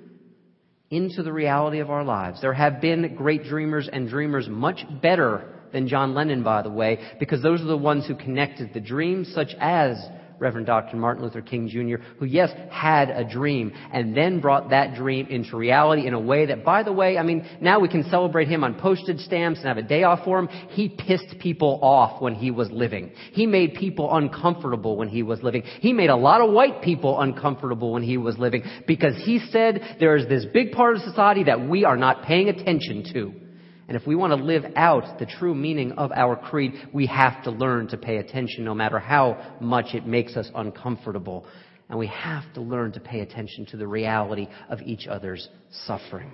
into 0.91 1.23
the 1.23 1.33
reality 1.33 1.81
of 1.81 1.91
our 1.91 2.03
lives. 2.03 2.41
There 2.41 2.55
have 2.55 2.81
been 2.81 3.15
great 3.15 3.45
dreamers 3.45 3.89
and 3.93 4.09
dreamers 4.09 4.49
much 4.49 4.85
better 5.03 5.55
than 5.73 5.87
John 5.87 6.15
Lennon, 6.15 6.43
by 6.43 6.63
the 6.63 6.71
way, 6.71 6.99
because 7.21 7.43
those 7.43 7.61
are 7.61 7.67
the 7.67 7.77
ones 7.77 8.07
who 8.07 8.15
connected 8.15 8.73
the 8.73 8.81
dreams, 8.81 9.31
such 9.35 9.55
as 9.61 9.99
Reverend 10.39 10.67
Dr. 10.67 10.97
Martin 10.97 11.25
Luther 11.25 11.43
King 11.43 11.69
Jr., 11.69 12.03
who, 12.19 12.25
yes, 12.25 12.51
had 12.71 13.11
a 13.11 13.25
dream 13.29 13.73
and 13.93 14.17
then 14.17 14.41
brought 14.41 14.71
that 14.71 14.95
dream 14.95 15.27
into 15.27 15.57
reality 15.57 16.07
in 16.07 16.15
a 16.15 16.21
way 16.21 16.47
that, 16.47 16.65
by 16.65 16.83
the 16.83 16.93
way, 16.93 17.19
I 17.19 17.23
mean, 17.23 17.47
now 17.61 17.81
we 17.81 17.89
can 17.89 18.09
celebrate 18.11 18.49
him 18.49 18.63
on 18.63 18.79
postage 18.79 19.19
stamps 19.19 19.59
and 19.59 19.69
have 19.69 19.79
a 19.79 19.83
day 19.83 20.05
off 20.05 20.25
for 20.25 20.39
him. 20.39 20.49
He 20.71 20.89
pissed 20.89 21.39
people 21.41 21.81
off 21.83 22.23
when 22.23 22.35
he 22.35 22.51
was 22.51 22.71
living. 22.71 23.11
He 23.33 23.47
made 23.47 23.75
people 23.75 24.15
uncomfortable 24.15 24.97
when 24.97 25.09
he 25.09 25.23
was 25.23 25.43
living. 25.43 25.63
He 25.81 25.93
made 25.93 26.11
a 26.11 26.17
lot 26.17 26.41
of 26.41 26.53
white 26.53 26.83
people 26.83 27.21
uncomfortable 27.21 27.93
when 27.93 28.03
he 28.03 28.17
was 28.17 28.39
living 28.39 28.63
because 28.87 29.15
he 29.25 29.41
said 29.51 29.97
there 29.99 30.17
is 30.17 30.29
this 30.29 30.47
big 30.53 30.73
part 30.73 30.97
of 30.97 31.03
society 31.03 31.45
that 31.45 31.69
we 31.69 31.85
are 31.85 31.97
not 31.97 32.23
paying 32.23 32.49
attention 32.49 33.05
to. 33.13 33.48
And 33.89 33.97
if 33.97 34.07
we 34.07 34.15
want 34.15 34.39
to 34.39 34.45
live 34.45 34.65
out 34.77 35.19
the 35.19 35.25
true 35.25 35.55
meaning 35.55 35.93
of 35.93 36.13
our 36.13 36.37
creed, 36.37 36.75
we 36.93 37.07
have 37.07 37.43
to 37.45 37.51
learn 37.51 37.89
to 37.89 37.97
pay 37.97 38.19
attention 38.19 38.63
no 38.63 38.75
matter 38.75 38.99
how 38.99 39.57
much 39.61 39.95
it 39.95 40.07
makes 40.07 40.37
us 40.37 40.51
uncomfortable. 40.55 41.47
And 41.89 41.99
we 41.99 42.07
have 42.09 42.45
to 42.53 42.61
learn 42.61 42.93
to 42.93 43.01
pay 43.01 43.21
attention 43.21 43.65
to 43.67 43.79
the 43.79 43.87
reality 43.87 44.47
of 44.69 44.83
each 44.83 45.07
other's 45.07 45.49
suffering. 45.87 46.31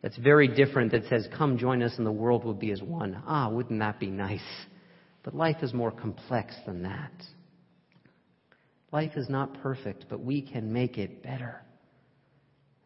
That's 0.00 0.16
very 0.16 0.48
different 0.48 0.92
that 0.92 1.06
says, 1.10 1.28
come 1.36 1.58
join 1.58 1.82
us 1.82 1.92
and 1.98 2.06
the 2.06 2.12
world 2.12 2.44
will 2.44 2.54
be 2.54 2.70
as 2.70 2.80
one. 2.80 3.22
Ah, 3.26 3.50
wouldn't 3.50 3.80
that 3.80 4.00
be 4.00 4.06
nice? 4.06 4.40
But 5.22 5.34
life 5.34 5.62
is 5.62 5.74
more 5.74 5.90
complex 5.90 6.54
than 6.64 6.84
that. 6.84 7.12
Life 8.90 9.12
is 9.16 9.28
not 9.28 9.60
perfect, 9.60 10.06
but 10.08 10.20
we 10.20 10.40
can 10.40 10.72
make 10.72 10.96
it 10.96 11.22
better. 11.22 11.60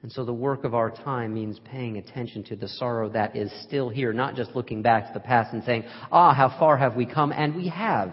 And 0.02 0.10
so 0.10 0.24
the 0.24 0.32
work 0.32 0.64
of 0.64 0.74
our 0.74 0.90
time 0.90 1.32
means 1.32 1.60
paying 1.64 1.96
attention 1.96 2.42
to 2.44 2.56
the 2.56 2.66
sorrow 2.66 3.08
that 3.10 3.36
is 3.36 3.52
still 3.62 3.88
here, 3.88 4.12
not 4.12 4.34
just 4.34 4.54
looking 4.56 4.82
back 4.82 5.06
to 5.06 5.14
the 5.14 5.20
past 5.20 5.52
and 5.52 5.62
saying, 5.62 5.84
ah, 6.10 6.34
how 6.34 6.48
far 6.58 6.76
have 6.76 6.96
we 6.96 7.06
come? 7.06 7.30
And 7.30 7.54
we 7.54 7.68
have. 7.68 8.12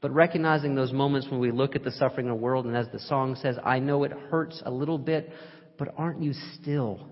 But 0.00 0.12
recognizing 0.12 0.74
those 0.74 0.92
moments 0.92 1.28
when 1.30 1.40
we 1.40 1.50
look 1.50 1.74
at 1.74 1.82
the 1.82 1.90
suffering 1.90 2.28
of 2.28 2.36
the 2.36 2.42
world, 2.42 2.66
and 2.66 2.76
as 2.76 2.86
the 2.92 3.00
song 3.00 3.34
says, 3.34 3.56
I 3.64 3.80
know 3.80 4.04
it 4.04 4.12
hurts 4.30 4.62
a 4.64 4.70
little 4.70 4.98
bit, 4.98 5.30
but 5.78 5.94
aren't 5.96 6.22
you 6.22 6.32
still 6.60 7.08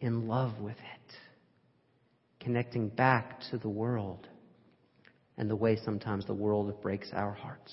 in 0.00 0.26
love 0.26 0.58
with 0.58 0.76
it? 0.76 1.14
Connecting 2.40 2.88
back 2.88 3.40
to 3.50 3.58
the 3.58 3.68
world 3.68 4.26
and 5.36 5.48
the 5.48 5.56
way 5.56 5.78
sometimes 5.84 6.26
the 6.26 6.34
world 6.34 6.82
breaks 6.82 7.08
our 7.12 7.32
hearts. 7.32 7.72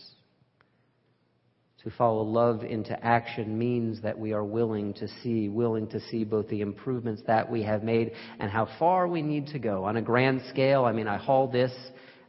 To 1.85 1.91
follow 1.91 2.23
love 2.23 2.63
into 2.63 2.99
action 3.05 3.59
means 3.59 4.01
that 4.01 4.17
we 4.17 4.33
are 4.33 4.43
willing 4.43 4.95
to 4.95 5.07
see, 5.21 5.49
willing 5.49 5.87
to 5.89 5.99
see 5.99 6.23
both 6.23 6.47
the 6.47 6.61
improvements 6.61 7.21
that 7.27 7.47
we 7.47 7.61
have 7.61 7.83
made 7.83 8.13
and 8.39 8.49
how 8.49 8.67
far 8.79 9.07
we 9.07 9.21
need 9.21 9.45
to 9.49 9.59
go. 9.59 9.83
On 9.85 9.95
a 9.95 10.01
grand 10.01 10.41
scale, 10.49 10.83
I 10.85 10.93
mean, 10.93 11.07
I 11.07 11.17
haul 11.17 11.47
this 11.47 11.71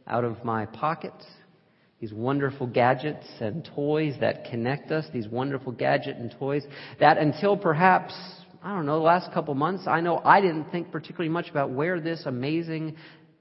out 0.05 0.23
of 0.23 0.45
my 0.45 0.67
pocket. 0.67 1.13
These 1.99 2.13
wonderful 2.13 2.67
gadgets 2.67 3.25
and 3.39 3.67
toys 3.73 4.13
that 4.19 4.45
connect 4.51 4.91
us, 4.91 5.05
these 5.11 5.27
wonderful 5.27 5.71
gadget 5.71 6.17
and 6.17 6.31
toys 6.37 6.63
that 6.99 7.17
until 7.17 7.57
perhaps, 7.57 8.13
I 8.61 8.75
don't 8.75 8.85
know, 8.85 8.99
the 8.99 9.05
last 9.05 9.33
couple 9.33 9.55
months, 9.55 9.87
I 9.87 10.01
know 10.01 10.19
I 10.19 10.39
didn't 10.39 10.69
think 10.69 10.91
particularly 10.91 11.29
much 11.29 11.49
about 11.49 11.71
where 11.71 11.99
this 11.99 12.27
amazing 12.27 12.95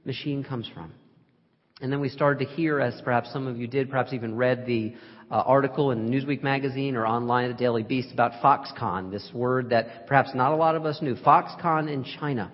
machine 0.06 0.42
comes 0.42 0.66
from. 0.72 0.94
And 1.80 1.92
then 1.92 2.00
we 2.00 2.08
started 2.08 2.46
to 2.46 2.50
hear, 2.54 2.80
as 2.80 2.98
perhaps 3.02 3.30
some 3.32 3.46
of 3.46 3.58
you 3.58 3.66
did, 3.66 3.90
perhaps 3.90 4.14
even 4.14 4.34
read 4.34 4.64
the 4.64 4.94
uh, 5.30 5.34
article 5.34 5.90
in 5.90 6.08
Newsweek 6.08 6.42
magazine 6.42 6.96
or 6.96 7.06
online 7.06 7.50
at 7.50 7.58
Daily 7.58 7.82
Beast 7.82 8.08
about 8.12 8.32
Foxconn, 8.42 9.10
this 9.10 9.30
word 9.34 9.70
that 9.70 10.06
perhaps 10.06 10.30
not 10.34 10.52
a 10.52 10.56
lot 10.56 10.74
of 10.74 10.86
us 10.86 11.02
knew. 11.02 11.16
Foxconn 11.16 11.92
in 11.92 12.04
China 12.18 12.50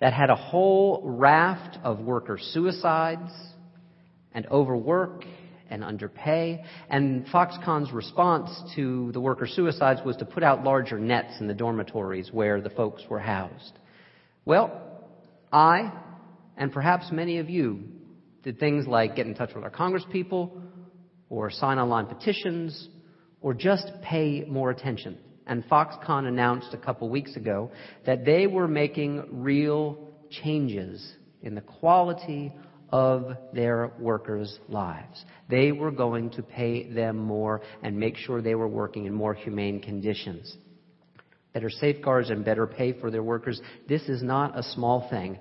that 0.00 0.12
had 0.12 0.28
a 0.28 0.34
whole 0.34 1.02
raft 1.04 1.78
of 1.84 2.00
worker 2.00 2.36
suicides 2.40 3.32
and 4.32 4.44
overwork 4.46 5.24
and 5.70 5.84
underpay. 5.84 6.64
And 6.90 7.24
Foxconn's 7.26 7.92
response 7.92 8.50
to 8.74 9.12
the 9.12 9.20
worker 9.20 9.46
suicides 9.46 10.00
was 10.04 10.16
to 10.16 10.24
put 10.24 10.42
out 10.42 10.64
larger 10.64 10.98
nets 10.98 11.34
in 11.38 11.46
the 11.46 11.54
dormitories 11.54 12.32
where 12.32 12.60
the 12.60 12.70
folks 12.70 13.04
were 13.08 13.20
housed. 13.20 13.78
Well, 14.44 14.82
I, 15.52 15.92
and 16.56 16.72
perhaps 16.72 17.12
many 17.12 17.38
of 17.38 17.48
you, 17.48 17.84
did 18.42 18.58
things 18.58 18.86
like 18.86 19.16
get 19.16 19.26
in 19.26 19.34
touch 19.34 19.54
with 19.54 19.64
our 19.64 19.70
congresspeople, 19.70 20.50
or 21.28 21.50
sign 21.50 21.78
online 21.78 22.06
petitions, 22.06 22.88
or 23.40 23.54
just 23.54 23.90
pay 24.02 24.44
more 24.48 24.70
attention. 24.70 25.18
And 25.46 25.64
Foxconn 25.64 26.26
announced 26.26 26.72
a 26.72 26.76
couple 26.78 27.08
weeks 27.08 27.36
ago 27.36 27.70
that 28.06 28.24
they 28.24 28.46
were 28.46 28.68
making 28.68 29.42
real 29.42 29.98
changes 30.30 31.14
in 31.42 31.54
the 31.54 31.60
quality 31.60 32.52
of 32.90 33.36
their 33.52 33.92
workers' 33.98 34.58
lives. 34.68 35.24
They 35.48 35.72
were 35.72 35.90
going 35.90 36.30
to 36.30 36.42
pay 36.42 36.92
them 36.92 37.16
more 37.16 37.62
and 37.82 37.98
make 37.98 38.16
sure 38.16 38.42
they 38.42 38.54
were 38.54 38.68
working 38.68 39.06
in 39.06 39.14
more 39.14 39.34
humane 39.34 39.80
conditions. 39.80 40.56
Better 41.54 41.70
safeguards 41.70 42.30
and 42.30 42.44
better 42.44 42.66
pay 42.66 42.92
for 42.92 43.10
their 43.10 43.22
workers. 43.22 43.60
This 43.88 44.02
is 44.08 44.22
not 44.22 44.58
a 44.58 44.62
small 44.62 45.08
thing. 45.10 45.38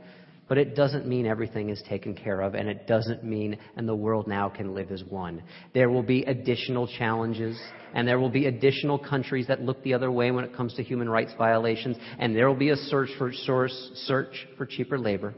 But 0.51 0.57
it 0.57 0.75
doesn't 0.75 1.07
mean 1.07 1.25
everything 1.25 1.69
is 1.69 1.81
taken 1.87 2.13
care 2.13 2.41
of, 2.41 2.55
and 2.55 2.67
it 2.67 2.85
doesn't 2.85 3.23
mean 3.23 3.57
and 3.77 3.87
the 3.87 3.95
world 3.95 4.27
now 4.27 4.49
can 4.49 4.75
live 4.75 4.91
as 4.91 5.01
one. 5.01 5.41
There 5.73 5.89
will 5.89 6.03
be 6.03 6.23
additional 6.23 6.87
challenges, 6.87 7.57
and 7.93 8.05
there 8.05 8.19
will 8.19 8.29
be 8.29 8.47
additional 8.47 8.99
countries 8.99 9.47
that 9.47 9.61
look 9.61 9.81
the 9.81 9.93
other 9.93 10.11
way 10.11 10.29
when 10.29 10.43
it 10.43 10.53
comes 10.53 10.73
to 10.73 10.83
human 10.83 11.07
rights 11.07 11.31
violations, 11.37 11.95
and 12.19 12.35
there 12.35 12.49
will 12.49 12.57
be 12.57 12.71
a 12.71 12.75
search 12.75 13.07
for 13.17 13.31
source, 13.31 13.91
search 13.93 14.45
for 14.57 14.65
cheaper 14.65 14.99
labor. 14.99 15.33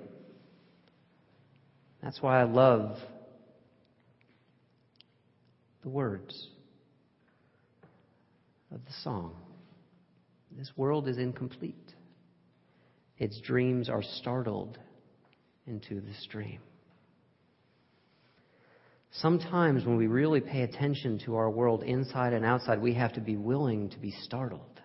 That's 2.01 2.19
why 2.19 2.41
I 2.41 2.45
love 2.45 2.97
the 5.83 5.89
words 5.89 6.47
of 8.71 8.83
the 8.83 8.93
song. 9.03 9.35
This 10.57 10.71
world 10.75 11.07
is 11.07 11.19
incomplete. 11.19 11.93
Its 13.19 13.39
dreams 13.41 13.89
are 13.89 14.01
startled 14.01 14.79
into 15.67 16.01
the 16.01 16.13
stream. 16.21 16.59
Sometimes 19.11 19.85
when 19.85 19.95
we 19.95 20.07
really 20.07 20.41
pay 20.41 20.63
attention 20.63 21.19
to 21.25 21.35
our 21.35 21.49
world 21.49 21.83
inside 21.83 22.33
and 22.33 22.43
outside, 22.43 22.81
we 22.81 22.95
have 22.95 23.13
to 23.13 23.21
be 23.21 23.37
willing 23.37 23.89
to 23.89 23.99
be 23.99 24.11
startled. 24.23 24.81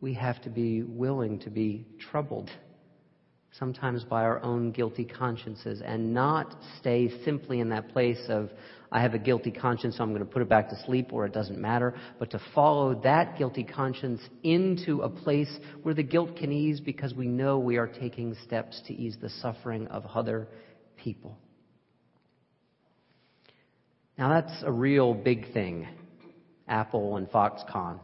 We 0.00 0.14
have 0.14 0.42
to 0.42 0.50
be 0.50 0.82
willing 0.82 1.38
to 1.40 1.50
be 1.50 1.86
troubled, 2.10 2.50
sometimes 3.52 4.04
by 4.04 4.24
our 4.24 4.42
own 4.42 4.72
guilty 4.72 5.04
consciences, 5.04 5.80
and 5.82 6.12
not 6.12 6.54
stay 6.80 7.22
simply 7.24 7.60
in 7.60 7.70
that 7.70 7.88
place 7.90 8.22
of, 8.28 8.50
I 8.92 9.00
have 9.00 9.14
a 9.14 9.18
guilty 9.18 9.50
conscience, 9.50 9.96
so 9.96 10.02
I'm 10.02 10.10
going 10.10 10.24
to 10.24 10.30
put 10.30 10.42
it 10.42 10.50
back 10.50 10.68
to 10.68 10.76
sleep, 10.84 11.14
or 11.14 11.24
it 11.24 11.32
doesn't 11.32 11.58
matter, 11.58 11.94
but 12.18 12.30
to 12.32 12.40
follow 12.54 12.94
that 13.02 13.38
guilty 13.38 13.64
conscience 13.64 14.20
into 14.42 15.00
a 15.00 15.08
place 15.08 15.50
where 15.82 15.94
the 15.94 16.02
guilt 16.02 16.36
can 16.36 16.52
ease 16.52 16.78
because 16.78 17.14
we 17.14 17.26
know 17.26 17.58
we 17.58 17.78
are 17.78 17.86
taking 17.86 18.36
steps 18.44 18.82
to 18.86 18.92
ease 18.92 19.16
the 19.20 19.30
suffering 19.30 19.86
of 19.88 20.04
other 20.14 20.46
people. 20.96 21.38
Now, 24.18 24.28
that's 24.40 24.62
a 24.62 24.70
real 24.70 25.14
big 25.14 25.54
thing, 25.54 25.88
Apple 26.68 27.16
and 27.16 27.26
Foxconn. 27.30 27.98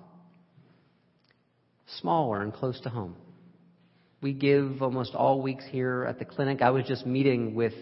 Smaller 2.00 2.40
and 2.40 2.52
close 2.52 2.80
to 2.80 2.88
home. 2.88 3.14
We 4.23 4.33
give 4.33 4.80
almost 4.80 5.14
all 5.14 5.42
weeks 5.42 5.64
here 5.71 6.07
at 6.09 6.18
the 6.18 6.25
clinic. 6.25 6.62
I 6.62 6.71
was 6.71 6.87
just 6.87 7.07
meeting 7.07 7.54
with 7.54 7.75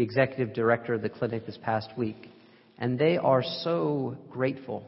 the 0.00 0.04
executive 0.04 0.54
director 0.54 0.94
of 0.94 1.02
the 1.02 1.10
clinic 1.10 1.44
this 1.44 1.58
past 1.62 1.90
week, 1.94 2.30
and 2.78 2.98
they 2.98 3.18
are 3.18 3.42
so 3.42 4.16
grateful 4.30 4.82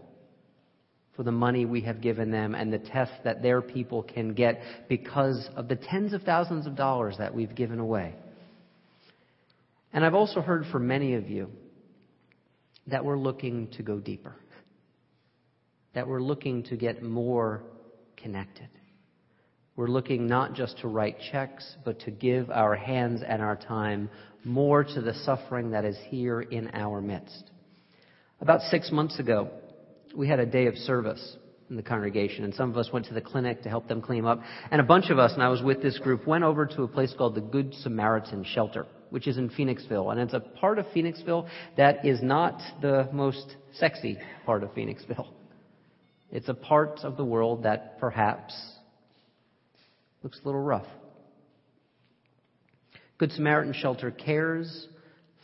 for 1.14 1.22
the 1.22 1.30
money 1.30 1.66
we 1.66 1.82
have 1.82 2.00
given 2.00 2.30
them 2.30 2.54
and 2.54 2.72
the 2.72 2.78
tests 2.78 3.16
that 3.22 3.42
their 3.42 3.60
people 3.60 4.02
can 4.02 4.32
get 4.32 4.58
because 4.88 5.50
of 5.54 5.68
the 5.68 5.76
tens 5.76 6.14
of 6.14 6.22
thousands 6.22 6.66
of 6.66 6.76
dollars 6.76 7.14
that 7.18 7.34
we've 7.34 7.54
given 7.54 7.78
away. 7.78 8.14
And 9.92 10.02
I've 10.02 10.14
also 10.14 10.40
heard 10.40 10.64
from 10.72 10.86
many 10.86 11.12
of 11.12 11.28
you 11.28 11.50
that 12.86 13.04
we're 13.04 13.18
looking 13.18 13.68
to 13.72 13.82
go 13.82 13.98
deeper, 13.98 14.34
that 15.92 16.08
we're 16.08 16.22
looking 16.22 16.62
to 16.62 16.76
get 16.76 17.02
more 17.02 17.64
connected. 18.16 18.70
We're 19.76 19.88
looking 19.88 20.26
not 20.26 20.54
just 20.54 20.78
to 20.78 20.88
write 20.88 21.16
checks, 21.32 21.76
but 21.84 22.00
to 22.00 22.10
give 22.10 22.50
our 22.50 22.74
hands 22.74 23.20
and 23.26 23.42
our 23.42 23.56
time 23.56 24.08
more 24.44 24.84
to 24.84 25.00
the 25.00 25.14
suffering 25.24 25.70
that 25.70 25.84
is 25.84 25.96
here 26.08 26.40
in 26.40 26.70
our 26.72 27.00
midst. 27.00 27.50
About 28.40 28.60
six 28.62 28.90
months 28.90 29.18
ago, 29.18 29.50
we 30.16 30.28
had 30.28 30.40
a 30.40 30.46
day 30.46 30.66
of 30.66 30.76
service 30.76 31.36
in 31.70 31.76
the 31.76 31.82
congregation, 31.82 32.44
and 32.44 32.54
some 32.54 32.70
of 32.70 32.76
us 32.76 32.90
went 32.92 33.06
to 33.06 33.14
the 33.14 33.20
clinic 33.20 33.62
to 33.62 33.68
help 33.68 33.88
them 33.88 34.02
clean 34.02 34.26
up. 34.26 34.40
And 34.70 34.80
a 34.80 34.84
bunch 34.84 35.10
of 35.10 35.18
us, 35.18 35.32
and 35.32 35.42
I 35.42 35.48
was 35.48 35.62
with 35.62 35.80
this 35.80 35.98
group, 35.98 36.26
went 36.26 36.44
over 36.44 36.66
to 36.66 36.82
a 36.82 36.88
place 36.88 37.14
called 37.16 37.34
the 37.34 37.40
Good 37.40 37.72
Samaritan 37.82 38.44
Shelter, 38.44 38.86
which 39.10 39.26
is 39.26 39.38
in 39.38 39.48
Phoenixville. 39.48 40.10
And 40.10 40.20
it's 40.20 40.34
a 40.34 40.40
part 40.40 40.78
of 40.78 40.86
Phoenixville 40.86 41.48
that 41.76 42.04
is 42.04 42.20
not 42.22 42.60
the 42.82 43.08
most 43.12 43.56
sexy 43.74 44.18
part 44.44 44.62
of 44.62 44.70
Phoenixville. 44.74 45.28
It's 46.30 46.48
a 46.48 46.54
part 46.54 47.00
of 47.04 47.16
the 47.16 47.24
world 47.24 47.62
that 47.62 47.98
perhaps 47.98 48.54
looks 50.22 50.40
a 50.42 50.46
little 50.46 50.62
rough. 50.62 50.86
Good 53.18 53.32
Samaritan 53.32 53.72
Shelter 53.72 54.10
cares 54.10 54.88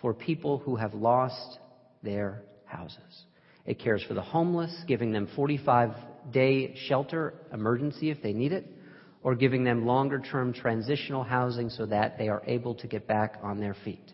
for 0.01 0.15
people 0.15 0.59
who 0.59 0.77
have 0.77 0.95
lost 0.95 1.59
their 2.03 2.43
houses. 2.65 3.25
It 3.67 3.79
cares 3.79 4.03
for 4.03 4.15
the 4.15 4.23
homeless, 4.23 4.85
giving 4.87 5.13
them 5.13 5.29
45 5.37 5.91
day 6.31 6.75
shelter 6.75 7.35
emergency 7.53 8.11
if 8.11 8.23
they 8.23 8.33
need 8.33 8.53
it, 8.53 8.67
or 9.23 9.35
giving 9.35 9.65
them 9.65 9.87
longer 9.87 10.21
term 10.21 10.53
transitional 10.53 11.23
housing 11.23 11.69
so 11.71 11.87
that 11.87 12.19
they 12.19 12.29
are 12.29 12.43
able 12.47 12.75
to 12.77 12.87
get 12.87 13.07
back 13.07 13.39
on 13.43 13.59
their 13.61 13.75
feet. 13.75 14.13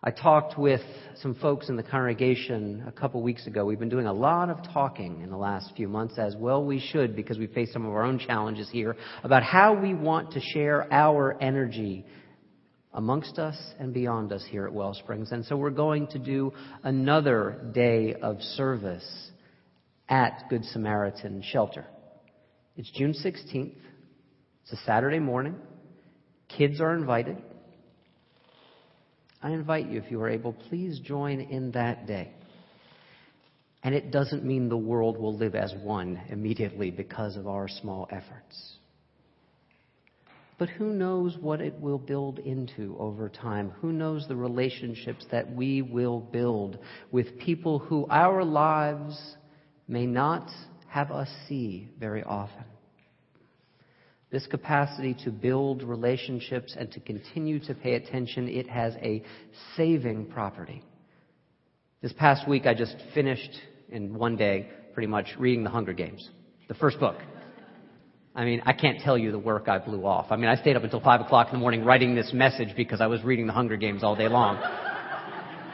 I 0.00 0.12
talked 0.12 0.56
with 0.56 0.80
some 1.16 1.34
folks 1.34 1.68
in 1.68 1.74
the 1.74 1.82
congregation 1.82 2.84
a 2.86 2.92
couple 2.92 3.20
weeks 3.20 3.48
ago. 3.48 3.64
We've 3.64 3.80
been 3.80 3.88
doing 3.88 4.06
a 4.06 4.12
lot 4.12 4.48
of 4.48 4.58
talking 4.72 5.22
in 5.22 5.30
the 5.30 5.36
last 5.36 5.72
few 5.74 5.88
months, 5.88 6.18
as 6.18 6.36
well 6.36 6.64
we 6.64 6.78
should, 6.78 7.16
because 7.16 7.36
we 7.36 7.48
face 7.48 7.72
some 7.72 7.84
of 7.84 7.90
our 7.90 8.04
own 8.04 8.20
challenges 8.20 8.70
here, 8.70 8.96
about 9.24 9.42
how 9.42 9.74
we 9.74 9.94
want 9.94 10.34
to 10.34 10.40
share 10.40 10.86
our 10.92 11.36
energy 11.42 12.06
amongst 12.94 13.40
us 13.40 13.56
and 13.80 13.92
beyond 13.92 14.32
us 14.32 14.44
here 14.48 14.68
at 14.68 14.72
Wellsprings. 14.72 15.32
And 15.32 15.44
so 15.44 15.56
we're 15.56 15.70
going 15.70 16.06
to 16.08 16.20
do 16.20 16.52
another 16.84 17.68
day 17.74 18.14
of 18.14 18.40
service 18.40 19.30
at 20.08 20.44
Good 20.48 20.64
Samaritan 20.66 21.42
Shelter. 21.42 21.84
It's 22.76 22.90
June 22.92 23.14
16th. 23.14 23.74
It's 24.62 24.72
a 24.72 24.76
Saturday 24.86 25.18
morning. 25.18 25.56
Kids 26.56 26.80
are 26.80 26.94
invited. 26.94 27.38
I 29.42 29.50
invite 29.50 29.88
you, 29.88 29.98
if 29.98 30.10
you 30.10 30.20
are 30.20 30.28
able, 30.28 30.52
please 30.52 30.98
join 30.98 31.40
in 31.40 31.70
that 31.72 32.06
day. 32.06 32.32
And 33.84 33.94
it 33.94 34.10
doesn't 34.10 34.44
mean 34.44 34.68
the 34.68 34.76
world 34.76 35.18
will 35.18 35.36
live 35.36 35.54
as 35.54 35.72
one 35.82 36.20
immediately 36.28 36.90
because 36.90 37.36
of 37.36 37.46
our 37.46 37.68
small 37.68 38.08
efforts. 38.10 38.78
But 40.58 40.68
who 40.70 40.92
knows 40.92 41.36
what 41.40 41.60
it 41.60 41.80
will 41.80 41.98
build 41.98 42.40
into 42.40 42.96
over 42.98 43.28
time? 43.28 43.70
Who 43.80 43.92
knows 43.92 44.26
the 44.26 44.34
relationships 44.34 45.24
that 45.30 45.52
we 45.54 45.82
will 45.82 46.18
build 46.18 46.78
with 47.12 47.38
people 47.38 47.78
who 47.78 48.06
our 48.10 48.44
lives 48.44 49.36
may 49.86 50.04
not 50.04 50.50
have 50.88 51.12
us 51.12 51.28
see 51.48 51.88
very 52.00 52.24
often? 52.24 52.64
This 54.30 54.46
capacity 54.46 55.16
to 55.24 55.30
build 55.30 55.82
relationships 55.82 56.76
and 56.78 56.90
to 56.92 57.00
continue 57.00 57.58
to 57.60 57.74
pay 57.74 57.94
attention, 57.94 58.48
it 58.48 58.68
has 58.68 58.94
a 58.96 59.22
saving 59.76 60.26
property. 60.26 60.82
This 62.02 62.12
past 62.12 62.46
week, 62.46 62.66
I 62.66 62.74
just 62.74 62.94
finished 63.14 63.50
in 63.88 64.14
one 64.14 64.36
day, 64.36 64.68
pretty 64.92 65.06
much, 65.06 65.28
reading 65.38 65.64
The 65.64 65.70
Hunger 65.70 65.94
Games, 65.94 66.28
the 66.68 66.74
first 66.74 67.00
book. 67.00 67.16
I 68.34 68.44
mean, 68.44 68.62
I 68.66 68.72
can't 68.72 69.00
tell 69.00 69.18
you 69.18 69.32
the 69.32 69.38
work 69.38 69.66
I 69.66 69.78
blew 69.78 70.06
off. 70.06 70.26
I 70.30 70.36
mean, 70.36 70.48
I 70.48 70.56
stayed 70.56 70.76
up 70.76 70.84
until 70.84 71.00
5 71.00 71.22
o'clock 71.22 71.48
in 71.48 71.54
the 71.54 71.58
morning 71.58 71.84
writing 71.84 72.14
this 72.14 72.32
message 72.32 72.68
because 72.76 73.00
I 73.00 73.06
was 73.06 73.24
reading 73.24 73.46
The 73.46 73.52
Hunger 73.52 73.76
Games 73.76 74.04
all 74.04 74.14
day 74.14 74.28
long. 74.28 74.58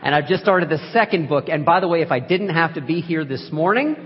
and 0.02 0.14
I've 0.14 0.26
just 0.26 0.42
started 0.42 0.68
the 0.68 0.78
second 0.92 1.28
book. 1.28 1.46
And 1.48 1.66
by 1.66 1.80
the 1.80 1.88
way, 1.88 2.00
if 2.00 2.10
I 2.10 2.20
didn't 2.20 2.54
have 2.54 2.74
to 2.74 2.80
be 2.80 3.00
here 3.00 3.24
this 3.24 3.50
morning, 3.52 3.96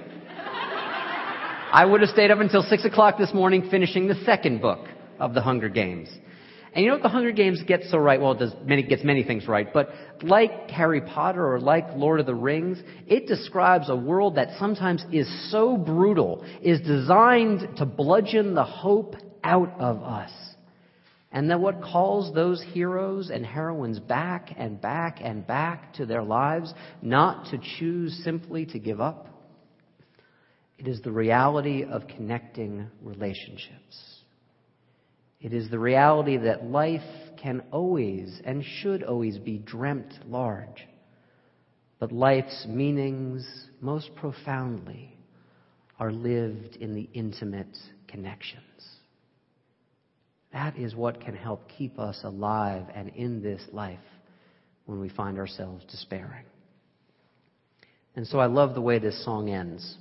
I 1.71 1.85
would 1.85 2.01
have 2.01 2.09
stayed 2.09 2.31
up 2.31 2.39
until 2.39 2.63
6 2.63 2.85
o'clock 2.87 3.19
this 3.19 3.35
morning 3.35 3.69
finishing 3.71 4.09
the 4.09 4.15
second 4.25 4.63
book 4.63 4.89
of 5.21 5.35
the 5.35 5.43
Hunger 5.43 5.69
Games. 5.69 6.09
And 6.73 6.83
you 6.83 6.91
know 6.91 6.95
what 6.97 7.03
the 7.03 7.11
Hunger 7.11 7.31
Games 7.31 7.63
gets 7.67 7.91
so 7.91 7.99
right? 7.99 8.19
Well, 8.19 8.33
it 8.33 8.39
does 8.39 8.55
many, 8.65 8.83
gets 8.83 9.05
many 9.05 9.23
things 9.23 9.47
right, 9.47 9.71
but 9.71 9.91
like 10.23 10.71
Harry 10.71 11.03
Potter 11.03 11.47
or 11.47 11.61
like 11.61 11.85
Lord 11.95 12.21
of 12.21 12.27
the 12.27 12.35
Rings, 12.35 12.83
it 13.07 13.27
describes 13.27 13.91
a 13.91 13.97
world 13.97 14.37
that 14.37 14.59
sometimes 14.59 15.05
is 15.13 15.29
so 15.51 15.77
brutal, 15.77 16.43
is 16.63 16.81
designed 16.81 17.77
to 17.77 17.85
bludgeon 17.85 18.55
the 18.55 18.65
hope 18.65 19.17
out 19.45 19.79
of 19.79 20.03
us. 20.03 20.31
And 21.33 21.51
that 21.51 21.61
what 21.61 21.83
calls 21.83 22.35
those 22.35 22.63
heroes 22.73 23.29
and 23.29 23.45
heroines 23.45 23.99
back 23.99 24.55
and 24.57 24.81
back 24.81 25.19
and 25.23 25.47
back 25.47 25.93
to 25.95 26.07
their 26.07 26.23
lives, 26.23 26.73
not 27.03 27.51
to 27.51 27.59
choose 27.79 28.19
simply 28.25 28.65
to 28.67 28.79
give 28.79 29.03
up, 29.03 29.28
it 30.79 30.87
is 30.87 31.01
the 31.03 31.11
reality 31.11 31.85
of 31.85 32.07
connecting 32.07 32.87
relationships. 33.03 34.23
It 35.41 35.53
is 35.53 35.71
the 35.71 35.79
reality 35.79 36.37
that 36.37 36.65
life 36.65 37.03
can 37.41 37.63
always 37.73 38.41
and 38.45 38.65
should 38.65 39.03
always 39.03 39.39
be 39.39 39.59
dreamt 39.59 40.15
large. 40.27 40.87
But 41.99 42.13
life's 42.13 42.65
meanings, 42.69 43.45
most 43.81 44.15
profoundly, 44.15 45.17
are 45.99 46.13
lived 46.13 46.77
in 46.77 46.95
the 46.95 47.09
intimate 47.13 47.77
connections. 48.07 48.63
That 50.53 50.77
is 50.77 50.95
what 50.95 51.21
can 51.21 51.35
help 51.35 51.69
keep 51.77 51.99
us 51.99 52.21
alive 52.23 52.85
and 52.95 53.09
in 53.11 53.43
this 53.43 53.63
life 53.73 53.99
when 54.87 55.01
we 55.01 55.09
find 55.09 55.39
ourselves 55.39 55.85
despairing. 55.91 56.45
And 58.15 58.27
so 58.27 58.39
I 58.39 58.47
love 58.47 58.75
the 58.75 58.81
way 58.81 58.99
this 58.99 59.25
song 59.25 59.51
ends 59.51 59.97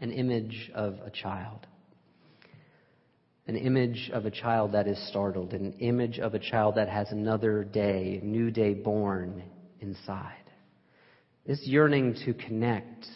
an 0.00 0.12
image 0.12 0.70
of 0.74 0.94
a 1.04 1.10
child. 1.10 1.66
an 3.50 3.56
image 3.56 4.10
of 4.14 4.26
a 4.26 4.30
child 4.30 4.70
that 4.70 4.86
is 4.86 4.96
startled, 5.08 5.52
an 5.54 5.72
image 5.80 6.20
of 6.20 6.34
a 6.34 6.38
child 6.38 6.76
that 6.76 6.88
has 6.88 7.10
another 7.10 7.64
day, 7.64 8.20
new 8.22 8.48
day 8.48 8.74
born 8.74 9.42
inside. 9.80 10.36
This 11.44 11.60
yearning 11.64 12.14
to 12.26 12.32
connect, 12.32 13.06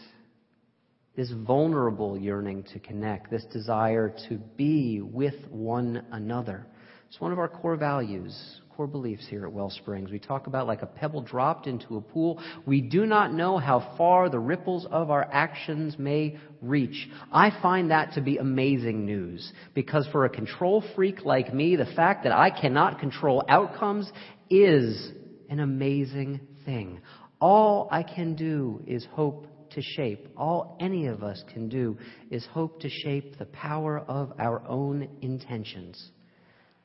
this 1.14 1.30
vulnerable 1.46 2.18
yearning 2.18 2.64
to 2.72 2.80
connect, 2.80 3.30
this 3.30 3.44
desire 3.52 4.12
to 4.28 4.38
be 4.56 5.00
with 5.00 5.36
one 5.50 6.04
another. 6.10 6.66
It's 7.08 7.20
one 7.20 7.30
of 7.30 7.38
our 7.38 7.46
core 7.46 7.76
values, 7.76 8.60
core 8.76 8.86
beliefs 8.86 9.26
here 9.28 9.46
at 9.46 9.52
Wellsprings. 9.52 10.10
We 10.10 10.18
talk 10.18 10.46
about 10.46 10.66
like 10.66 10.82
a 10.82 10.86
pebble 10.86 11.22
dropped 11.22 11.66
into 11.66 11.96
a 11.96 12.00
pool. 12.00 12.42
We 12.66 12.80
do 12.80 13.06
not 13.06 13.32
know 13.32 13.58
how 13.58 13.94
far 13.96 14.28
the 14.28 14.38
ripples 14.38 14.86
of 14.90 15.10
our 15.10 15.28
actions 15.30 15.96
may 15.98 16.38
reach. 16.60 17.08
I 17.32 17.50
find 17.62 17.90
that 17.90 18.14
to 18.14 18.20
be 18.20 18.38
amazing 18.38 19.04
news 19.04 19.52
because 19.74 20.08
for 20.10 20.24
a 20.24 20.28
control 20.28 20.82
freak 20.94 21.24
like 21.24 21.54
me, 21.54 21.76
the 21.76 21.86
fact 21.86 22.24
that 22.24 22.32
I 22.32 22.50
cannot 22.50 22.98
control 22.98 23.44
outcomes 23.48 24.10
is 24.50 25.12
an 25.48 25.60
amazing 25.60 26.40
thing. 26.64 27.00
All 27.40 27.88
I 27.92 28.02
can 28.02 28.34
do 28.34 28.82
is 28.86 29.06
hope 29.12 29.46
to 29.70 29.82
shape. 29.82 30.28
All 30.36 30.76
any 30.80 31.06
of 31.06 31.22
us 31.22 31.42
can 31.52 31.68
do 31.68 31.96
is 32.30 32.44
hope 32.46 32.80
to 32.80 32.88
shape 32.88 33.38
the 33.38 33.46
power 33.46 33.98
of 33.98 34.32
our 34.38 34.66
own 34.66 35.08
intentions 35.20 36.10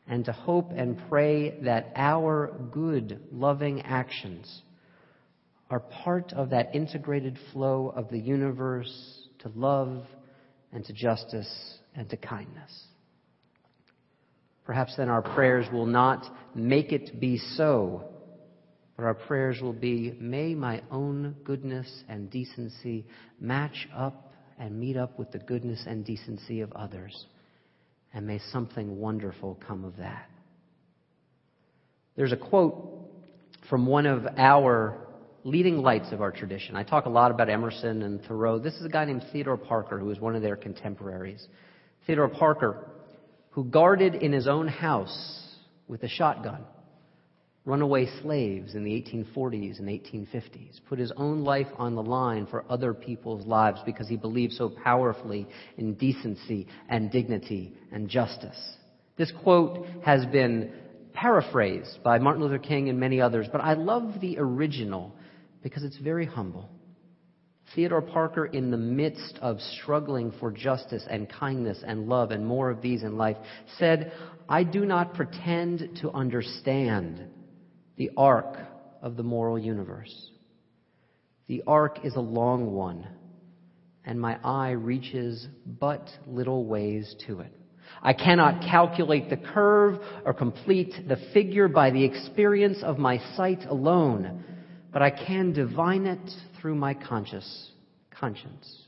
and 0.09 0.25
to 0.25 0.31
hope 0.31 0.71
and 0.75 0.99
pray 1.07 1.59
that 1.61 1.91
our 1.95 2.51
good, 2.71 3.21
loving 3.31 3.81
actions 3.83 4.63
are 5.69 5.79
part 5.79 6.33
of 6.33 6.49
that 6.49 6.73
integrated 6.73 7.37
flow 7.53 7.93
of 7.95 8.09
the 8.09 8.17
universe 8.17 9.27
to 9.37 9.51
love 9.55 10.03
and 10.73 10.83
to 10.83 10.93
justice 10.93 11.77
and 11.95 12.09
to 12.09 12.17
kindness. 12.17 12.87
Perhaps 14.65 14.95
then 14.97 15.09
our 15.09 15.21
prayers 15.21 15.67
will 15.71 15.85
not 15.85 16.25
make 16.55 16.91
it 16.91 17.19
be 17.19 17.37
so, 17.37 18.03
but 18.97 19.03
our 19.03 19.13
prayers 19.13 19.61
will 19.61 19.73
be, 19.73 20.15
may 20.19 20.55
my 20.55 20.81
own 20.89 21.35
goodness 21.43 22.03
and 22.09 22.31
decency 22.31 23.05
match 23.39 23.87
up 23.95 24.33
and 24.57 24.79
meet 24.79 24.97
up 24.97 25.19
with 25.19 25.31
the 25.31 25.39
goodness 25.39 25.83
and 25.85 26.03
decency 26.03 26.61
of 26.61 26.71
others 26.73 27.27
and 28.13 28.25
may 28.25 28.39
something 28.51 28.97
wonderful 28.97 29.59
come 29.67 29.85
of 29.85 29.97
that. 29.97 30.29
There's 32.15 32.31
a 32.31 32.37
quote 32.37 33.09
from 33.69 33.85
one 33.85 34.05
of 34.05 34.25
our 34.37 34.97
leading 35.43 35.77
lights 35.77 36.11
of 36.11 36.21
our 36.21 36.31
tradition. 36.31 36.75
I 36.75 36.83
talk 36.83 37.05
a 37.05 37.09
lot 37.09 37.31
about 37.31 37.49
Emerson 37.49 38.01
and 38.01 38.21
Thoreau. 38.23 38.59
This 38.59 38.73
is 38.75 38.85
a 38.85 38.89
guy 38.89 39.05
named 39.05 39.23
Theodore 39.31 39.57
Parker, 39.57 39.97
who 39.97 40.05
was 40.05 40.19
one 40.19 40.35
of 40.35 40.41
their 40.41 40.55
contemporaries. 40.55 41.47
Theodore 42.05 42.27
Parker, 42.27 42.89
who 43.51 43.63
guarded 43.63 44.15
in 44.15 44.33
his 44.33 44.47
own 44.47 44.67
house 44.67 45.55
with 45.87 46.03
a 46.03 46.09
shotgun 46.09 46.65
runaway 47.69 48.07
slaves 48.23 48.73
in 48.73 48.83
the 48.83 48.91
1840s 48.91 49.77
and 49.77 49.87
1850s, 49.87 50.79
put 50.89 50.97
his 50.97 51.11
own 51.15 51.43
life 51.43 51.67
on 51.77 51.93
the 51.93 52.01
line 52.01 52.47
for 52.47 52.65
other 52.67 52.93
people's 52.95 53.45
lives 53.45 53.79
because 53.85 54.07
he 54.07 54.17
believed 54.17 54.53
so 54.53 54.69
powerfully 54.69 55.47
in 55.77 55.93
decency 55.93 56.67
and 56.89 57.11
dignity 57.11 57.73
and 57.91 58.09
justice. 58.09 58.57
This 59.17 59.31
quote 59.43 59.85
has 60.03 60.25
been 60.25 60.73
paraphrased 61.13 61.99
by 62.03 62.17
Martin 62.17 62.41
Luther 62.41 62.57
King 62.57 62.89
and 62.89 62.99
many 62.99 63.21
others, 63.21 63.47
but 63.51 63.61
I 63.61 63.73
love 63.73 64.19
the 64.19 64.37
original 64.39 65.13
because 65.61 65.83
it's 65.83 65.97
very 65.97 66.25
humble. 66.25 66.69
Theodore 67.75 68.01
Parker, 68.01 68.47
in 68.47 68.71
the 68.71 68.77
midst 68.77 69.37
of 69.41 69.59
struggling 69.79 70.33
for 70.39 70.49
justice 70.49 71.03
and 71.07 71.29
kindness 71.29 71.83
and 71.85 72.09
love 72.09 72.31
and 72.31 72.43
more 72.43 72.71
of 72.71 72.81
these 72.81 73.03
in 73.03 73.15
life, 73.15 73.37
said, 73.77 74.11
I 74.47 74.63
do 74.63 74.85
not 74.85 75.13
pretend 75.13 75.99
to 76.01 76.09
understand 76.09 77.27
the 77.99 78.09
arc 78.15 78.55
of 79.01 79.17
the 79.17 79.23
moral 79.23 79.59
universe. 79.59 80.31
The 81.47 81.63
arc 81.67 82.05
is 82.05 82.15
a 82.15 82.21
long 82.21 82.73
one, 82.73 83.05
and 84.05 84.19
my 84.19 84.39
eye 84.41 84.71
reaches 84.71 85.45
but 85.65 86.09
little 86.25 86.65
ways 86.65 87.13
to 87.27 87.41
it. 87.41 87.51
I 88.01 88.13
cannot 88.13 88.61
calculate 88.61 89.29
the 89.29 89.35
curve 89.35 89.99
or 90.23 90.33
complete 90.33 90.93
the 91.09 91.17
figure 91.33 91.67
by 91.67 91.91
the 91.91 92.05
experience 92.05 92.77
of 92.83 92.97
my 92.97 93.17
sight 93.35 93.65
alone, 93.67 94.45
but 94.93 95.01
I 95.01 95.09
can 95.09 95.51
divine 95.51 96.05
it 96.05 96.31
through 96.61 96.75
my 96.75 96.93
conscious 96.93 97.71
conscience. 98.17 98.83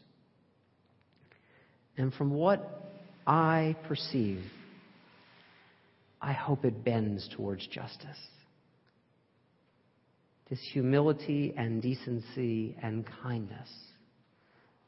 And 1.98 2.14
from 2.14 2.32
what 2.32 2.94
I 3.28 3.76
perceive, 3.90 4.42
I 6.22 6.32
hope 6.32 6.64
it 6.64 6.86
bends 6.86 7.28
towards 7.36 7.68
justice 7.68 8.18
this 10.52 10.60
humility 10.74 11.54
and 11.56 11.82
decency 11.82 12.76
and 12.84 13.06
kindness. 13.24 13.70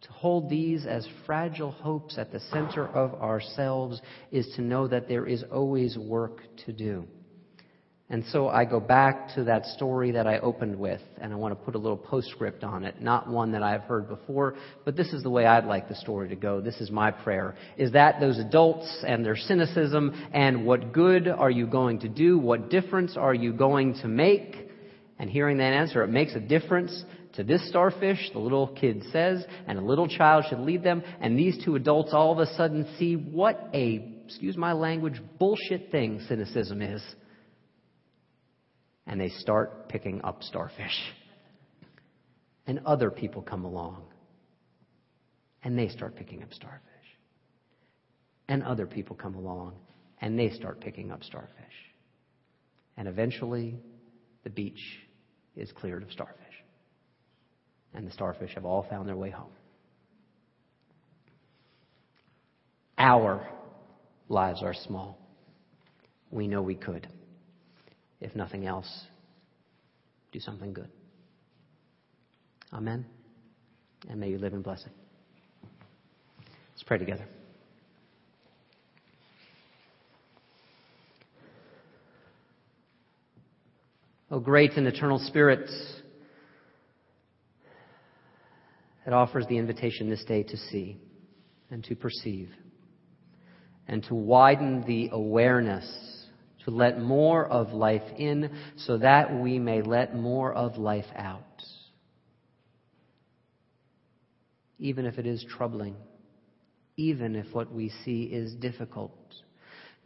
To 0.02 0.12
hold 0.12 0.50
these 0.50 0.86
as 0.86 1.08
fragile 1.26 1.72
hopes 1.72 2.18
at 2.18 2.34
the 2.34 2.42
center 2.52 2.86
of 2.86 3.14
ourselves 3.22 4.02
is 4.30 4.46
to 4.58 4.62
know 4.62 4.90
that 4.90 5.08
there 5.08 5.26
is 5.26 5.42
always 5.50 5.98
work 5.98 6.42
to 6.66 6.74
do. 6.74 7.08
And 8.10 8.26
so 8.32 8.50
I 8.50 8.66
go 8.66 8.82
back 8.82 9.34
to 9.36 9.46
that 9.46 9.66
story 9.68 10.12
that 10.12 10.28
I 10.28 10.40
opened 10.40 10.78
with, 10.78 11.00
and 11.22 11.32
I 11.32 11.38
want 11.38 11.58
to 11.58 11.66
put 11.66 11.76
a 11.76 11.78
little 11.78 11.98
postscript 11.98 12.66
on 12.66 12.84
it, 12.84 13.02
not 13.02 13.30
one 13.30 13.54
that 13.54 13.64
I've 13.64 13.84
heard 13.84 14.10
before, 14.10 14.56
but 14.84 14.98
this 14.98 15.14
is 15.14 15.24
the 15.24 15.30
way 15.30 15.46
I'd 15.46 15.64
like 15.64 15.88
the 15.88 15.96
story 15.96 16.28
to 16.28 16.36
go. 16.36 16.60
This 16.60 16.82
is 16.82 16.92
my 16.92 17.10
prayer, 17.10 17.56
is 17.78 17.94
that 17.94 18.20
those 18.20 18.38
adults 18.38 19.04
and 19.08 19.26
their 19.26 19.38
cynicism 19.38 20.14
and 20.34 20.66
what 20.66 20.92
good 20.92 21.30
are 21.30 21.50
you 21.50 21.66
going 21.66 22.02
to 22.02 22.10
do? 22.10 22.38
What 22.38 22.70
difference 22.70 23.16
are 23.16 23.34
you 23.34 23.54
going 23.54 23.94
to 24.02 24.10
make? 24.10 24.63
And 25.24 25.32
hearing 25.32 25.60
that 25.60 25.72
answer, 25.72 26.04
it 26.04 26.10
makes 26.10 26.36
a 26.36 26.40
difference 26.42 27.06
to 27.36 27.46
this 27.46 27.66
starfish, 27.70 28.30
the 28.34 28.40
little 28.40 28.68
kid 28.68 29.06
says, 29.14 29.42
and 29.68 29.80
a 29.80 29.82
little 29.82 30.10
child 30.10 30.44
should 30.50 30.60
lead 30.60 30.84
them. 30.84 31.02
And 31.22 31.40
these 31.40 31.64
two 31.64 31.78
adults 31.78 32.10
all 32.12 32.34
of 32.34 32.40
a 32.40 32.54
sudden 32.58 32.94
see 33.00 33.16
what 33.16 33.70
a, 33.74 34.22
excuse 34.26 34.58
my 34.58 34.74
language, 34.74 35.22
bullshit 35.40 35.92
thing 35.92 36.20
cynicism 36.28 36.82
is. 36.82 37.02
And 39.08 39.18
they 39.18 39.30
start 39.30 39.88
picking 39.88 40.22
up 40.24 40.44
starfish. 40.44 41.00
And 42.68 42.82
other 42.86 43.10
people 43.10 43.44
come 43.44 43.64
along. 43.64 44.04
And 45.64 45.80
they 45.80 45.88
start 45.88 46.18
picking 46.18 46.44
up 46.44 46.54
starfish. 46.54 46.82
And 48.50 48.62
other 48.62 48.88
people 48.88 49.16
come 49.16 49.36
along. 49.36 49.76
And 50.20 50.38
they 50.38 50.50
start 50.50 50.82
picking 50.82 51.14
up 51.14 51.24
starfish. 51.24 51.54
And 52.98 53.08
eventually, 53.08 53.78
the 54.44 54.50
beach 54.50 54.82
is 55.56 55.72
cleared 55.72 56.04
of 56.04 56.12
starfish. 56.12 56.38
And 57.94 58.08
the 58.08 58.12
starfish 58.12 58.54
have 58.56 58.66
all 58.66 58.86
found 58.90 59.08
their 59.08 59.16
way 59.16 59.30
home. 59.30 59.52
Our 62.98 63.48
lives 64.30 64.64
are 64.64 64.74
small. 64.74 65.18
We 66.32 66.48
know 66.48 66.62
we 66.62 66.76
could. 66.76 67.08
If 68.20 68.36
nothing 68.36 68.66
else, 68.66 68.90
do 70.32 70.40
something 70.40 70.74
good. 70.74 70.90
Amen. 72.72 73.06
And 74.10 74.20
may 74.20 74.30
you 74.30 74.38
live 74.38 74.54
in 74.54 74.62
blessing. 74.62 74.92
Let's 76.72 76.84
pray 76.84 76.98
together. 76.98 77.26
O 84.34 84.40
great 84.40 84.72
and 84.78 84.88
eternal 84.88 85.20
Spirit, 85.20 85.70
it 89.06 89.14
offers 89.14 89.46
the 89.46 89.60
invitation 89.60 90.10
this 90.10 90.24
day 90.24 90.42
to 90.42 90.58
see 90.58 90.98
and 91.70 91.84
to 91.84 91.96
perceive 91.96 92.50
and 93.88 94.04
to 94.06 94.16
widen 94.16 94.84
the 94.88 95.10
awareness, 95.12 95.86
to 96.66 96.72
let 96.72 97.00
more 97.00 97.46
of 97.46 97.74
life 97.74 98.02
in 98.18 98.50
so 98.76 98.98
that 98.98 99.40
we 99.40 99.60
may 99.60 99.84
let 99.84 100.16
more 100.16 100.52
of 100.52 100.80
life 100.80 101.06
out. 101.16 101.62
Even 104.80 105.06
if 105.06 105.20
it 105.20 105.28
is 105.28 105.46
troubling, 105.48 105.96
even 106.98 107.36
if 107.36 107.54
what 107.54 107.72
we 107.72 107.92
see 108.04 108.24
is 108.24 108.56
difficult 108.56 109.14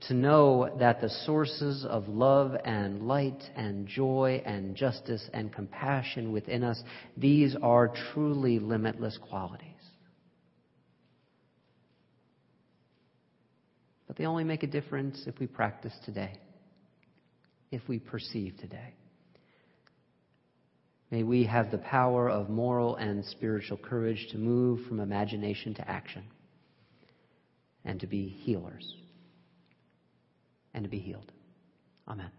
to 0.01 0.13
know 0.13 0.75
that 0.79 1.01
the 1.01 1.10
sources 1.10 1.83
of 1.83 2.07
love 2.07 2.55
and 2.63 3.07
light 3.07 3.41
and 3.55 3.88
joy 3.88 4.41
and 4.45 4.75
justice 4.75 5.27
and 5.33 5.51
compassion 5.51 6.31
within 6.31 6.63
us, 6.63 6.81
these 7.15 7.55
are 7.62 7.91
truly 8.13 8.60
limitless 8.60 9.17
qualities. 9.29 9.63
But 14.07 14.17
they 14.17 14.25
only 14.25 14.43
make 14.43 14.63
a 14.63 14.67
difference 14.67 15.23
if 15.25 15.39
we 15.39 15.47
practice 15.47 15.93
today, 16.05 16.33
if 17.71 17.81
we 17.88 17.97
perceive 17.97 18.55
today. 18.60 18.93
May 21.10 21.23
we 21.23 21.45
have 21.45 21.71
the 21.71 21.77
power 21.79 22.29
of 22.29 22.49
moral 22.49 22.97
and 22.97 23.25
spiritual 23.25 23.77
courage 23.77 24.27
to 24.31 24.38
move 24.38 24.86
from 24.88 24.99
imagination 24.99 25.73
to 25.75 25.89
action 25.89 26.23
and 27.83 27.99
to 28.01 28.07
be 28.07 28.27
healers 28.27 28.96
and 30.73 30.84
to 30.84 30.89
be 30.89 30.99
healed. 30.99 31.32
Amen. 32.08 32.32